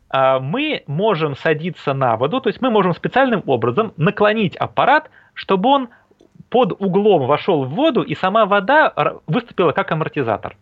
А, 0.08 0.38
мы 0.40 0.82
можем 0.86 1.36
садиться 1.36 1.92
на 1.94 2.16
воду, 2.16 2.40
то 2.40 2.48
есть 2.48 2.60
мы 2.60 2.70
можем 2.70 2.94
специальным 2.94 3.42
образом 3.46 3.92
наклонить 3.96 4.56
аппарат, 4.56 5.10
чтобы 5.34 5.68
он 5.68 5.88
под 6.48 6.72
углом 6.80 7.26
вошел 7.26 7.64
в 7.64 7.70
воду, 7.70 8.02
и 8.02 8.14
сама 8.14 8.46
вода 8.46 8.92
выступила 9.26 9.72
как 9.72 9.90
амортизатор. 9.90 10.56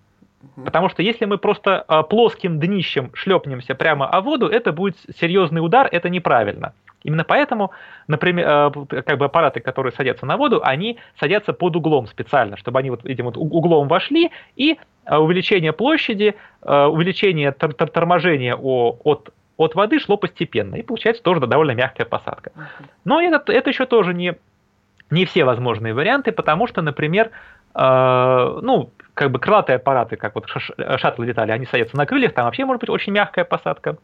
Потому 0.64 0.88
что 0.88 1.02
если 1.02 1.24
мы 1.24 1.38
просто 1.38 1.84
а, 1.88 2.02
плоским 2.02 2.60
днищем 2.60 3.10
шлепнемся 3.14 3.74
прямо 3.74 4.06
о 4.06 4.20
воду, 4.20 4.46
это 4.46 4.72
будет 4.72 4.96
серьезный 5.18 5.64
удар, 5.64 5.88
это 5.90 6.08
неправильно. 6.08 6.74
Именно 7.04 7.24
поэтому, 7.24 7.70
например, 8.08 8.46
а, 8.48 8.70
как 8.70 9.18
бы 9.18 9.26
аппараты, 9.26 9.60
которые 9.60 9.92
садятся 9.92 10.26
на 10.26 10.36
воду, 10.36 10.60
они 10.64 10.98
садятся 11.20 11.52
под 11.52 11.76
углом 11.76 12.08
специально, 12.08 12.56
чтобы 12.56 12.80
они 12.80 12.90
вот 12.90 13.04
этим 13.04 13.26
вот 13.26 13.36
углом 13.36 13.88
вошли, 13.88 14.32
и 14.56 14.78
увеличение 15.06 15.74
площади, 15.74 16.34
увеличение 16.62 17.52
торможения 17.52 18.54
от 18.56 19.30
от 19.56 19.74
воды 19.74 20.00
шло 20.00 20.16
постепенно, 20.16 20.76
и 20.76 20.82
получается 20.82 21.22
тоже 21.22 21.40
довольно 21.40 21.72
мягкая 21.72 22.06
посадка. 22.06 22.52
Но 23.04 23.20
это, 23.20 23.52
это 23.52 23.70
еще 23.70 23.86
тоже 23.86 24.14
не, 24.14 24.34
не 25.10 25.24
все 25.26 25.44
возможные 25.44 25.94
варианты, 25.94 26.32
потому 26.32 26.66
что, 26.66 26.82
например, 26.82 27.30
э, 27.74 28.58
ну, 28.62 28.90
как 29.14 29.30
бы 29.30 29.38
крылатые 29.38 29.76
аппараты, 29.76 30.16
как 30.16 30.34
вот 30.34 30.46
шаттлы 30.98 31.26
летали, 31.26 31.52
они 31.52 31.66
садятся 31.66 31.96
на 31.96 32.06
крыльях, 32.06 32.32
там 32.34 32.46
вообще 32.46 32.64
может 32.64 32.80
быть 32.80 32.90
очень 32.90 33.12
мягкая 33.12 33.44
посадка. 33.44 33.96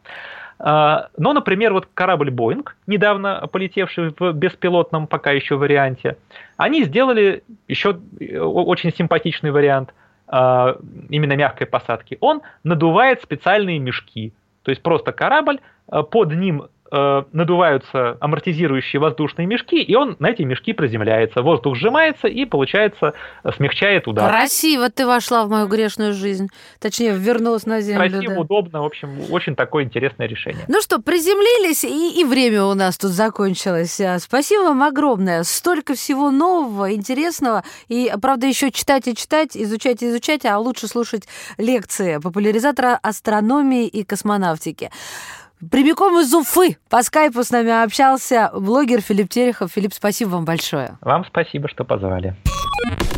Э, 0.61 1.09
но, 1.17 1.33
например, 1.33 1.73
вот 1.73 1.89
корабль 1.95 2.31
Boeing, 2.31 2.67
недавно 2.87 3.49
полетевший 3.51 4.15
в 4.19 4.33
беспилотном 4.33 5.07
пока 5.07 5.33
еще 5.33 5.57
варианте, 5.57 6.17
они 6.57 6.85
сделали 6.85 7.43
еще 7.67 7.99
э, 8.21 8.39
очень 8.39 8.93
симпатичный 8.93 9.51
вариант 9.51 9.95
э, 10.29 10.75
именно 11.09 11.35
мягкой 11.35 11.67
посадки. 11.67 12.19
Он 12.21 12.43
надувает 12.63 13.23
специальные 13.23 13.79
мешки, 13.79 14.33
то 14.63 14.71
есть 14.71 14.83
просто 14.83 15.13
корабль, 15.13 15.61
э, 15.91 16.03
под 16.03 16.33
ним 16.33 16.65
э, 16.91 17.23
надуваются 17.33 18.17
амортизирующие 18.21 19.01
воздушные 19.01 19.47
мешки, 19.47 19.81
и 19.83 19.95
он 19.95 20.17
на 20.19 20.31
эти 20.31 20.43
мешки 20.43 20.73
приземляется. 20.73 21.43
Воздух 21.43 21.77
сжимается 21.77 22.29
и, 22.29 22.45
получается, 22.45 23.15
смягчает 23.57 24.09
удар. 24.09 24.31
Красиво 24.31 24.91
ты 24.91 25.07
вошла 25.07 25.45
в 25.45 25.51
мою 25.51 25.67
грешную 25.67 26.13
жизнь. 26.13 26.49
Точнее, 26.81 27.13
вернулась 27.13 27.67
на 27.67 27.81
землю. 27.81 28.11
Красиво, 28.11 28.35
да. 28.35 28.41
удобно. 28.41 28.83
В 28.83 28.87
общем, 28.87 29.11
очень 29.31 29.55
такое 29.55 29.85
интересное 29.85 30.27
решение. 30.27 30.65
Ну 30.69 30.81
что, 30.81 31.01
приземлились, 31.01 31.85
и, 31.85 32.21
и 32.21 32.25
время 32.25 32.65
у 32.65 32.75
нас 32.75 32.99
тут 32.99 33.11
закончилось. 33.11 34.01
А, 34.01 34.19
спасибо 34.19 34.63
вам 34.63 34.83
огромное. 34.83 35.43
Столько 35.45 35.95
всего 35.95 36.31
нового, 36.31 36.93
интересного. 36.93 37.65
И, 37.89 38.13
правда, 38.21 38.47
еще 38.47 38.71
читать 38.71 39.07
и 39.09 39.15
читать, 39.15 39.57
изучать 39.57 40.03
и 40.03 40.09
изучать, 40.09 40.45
а 40.45 40.59
лучше 40.59 40.87
слушать 40.89 41.29
лекции 41.59 42.19
популяризатора 42.19 42.99
астрономии 43.03 43.87
и 43.87 44.05
космонавтики. 44.05 44.91
Прямиком 45.69 46.19
из 46.19 46.33
Уфы 46.33 46.79
по 46.89 47.03
скайпу 47.03 47.45
с 47.45 47.51
нами 47.51 47.83
общался 47.83 48.51
блогер 48.55 49.03
Филипп 49.03 49.29
Терехов. 49.29 49.73
Филипп, 49.73 49.93
спасибо 49.93 50.31
вам 50.31 50.47
большое. 50.47 50.97
Вам 51.03 51.27
спасибо, 51.27 51.69
что 51.69 51.85
позвали. 51.85 52.35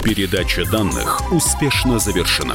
Передача 0.02 0.68
данных 0.68 1.32
успешно 1.32 2.00
завершена. 2.00 2.54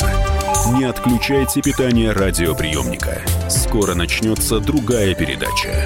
Не 0.78 0.84
отключайте 0.84 1.62
питание 1.62 2.12
радиоприемника. 2.12 3.22
Скоро 3.50 3.96
начнется 3.96 4.60
другая 4.60 5.16
передача. 5.16 5.86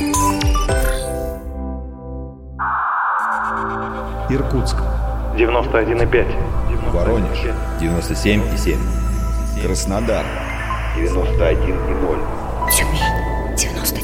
Иркутск. 4.31 4.77
91,5. 5.37 6.91
Воронеж. 6.91 7.37
97,7. 7.79 8.79
Краснодар. 9.61 10.25
91,0. 10.97 12.71
Тюмень. 12.71 13.10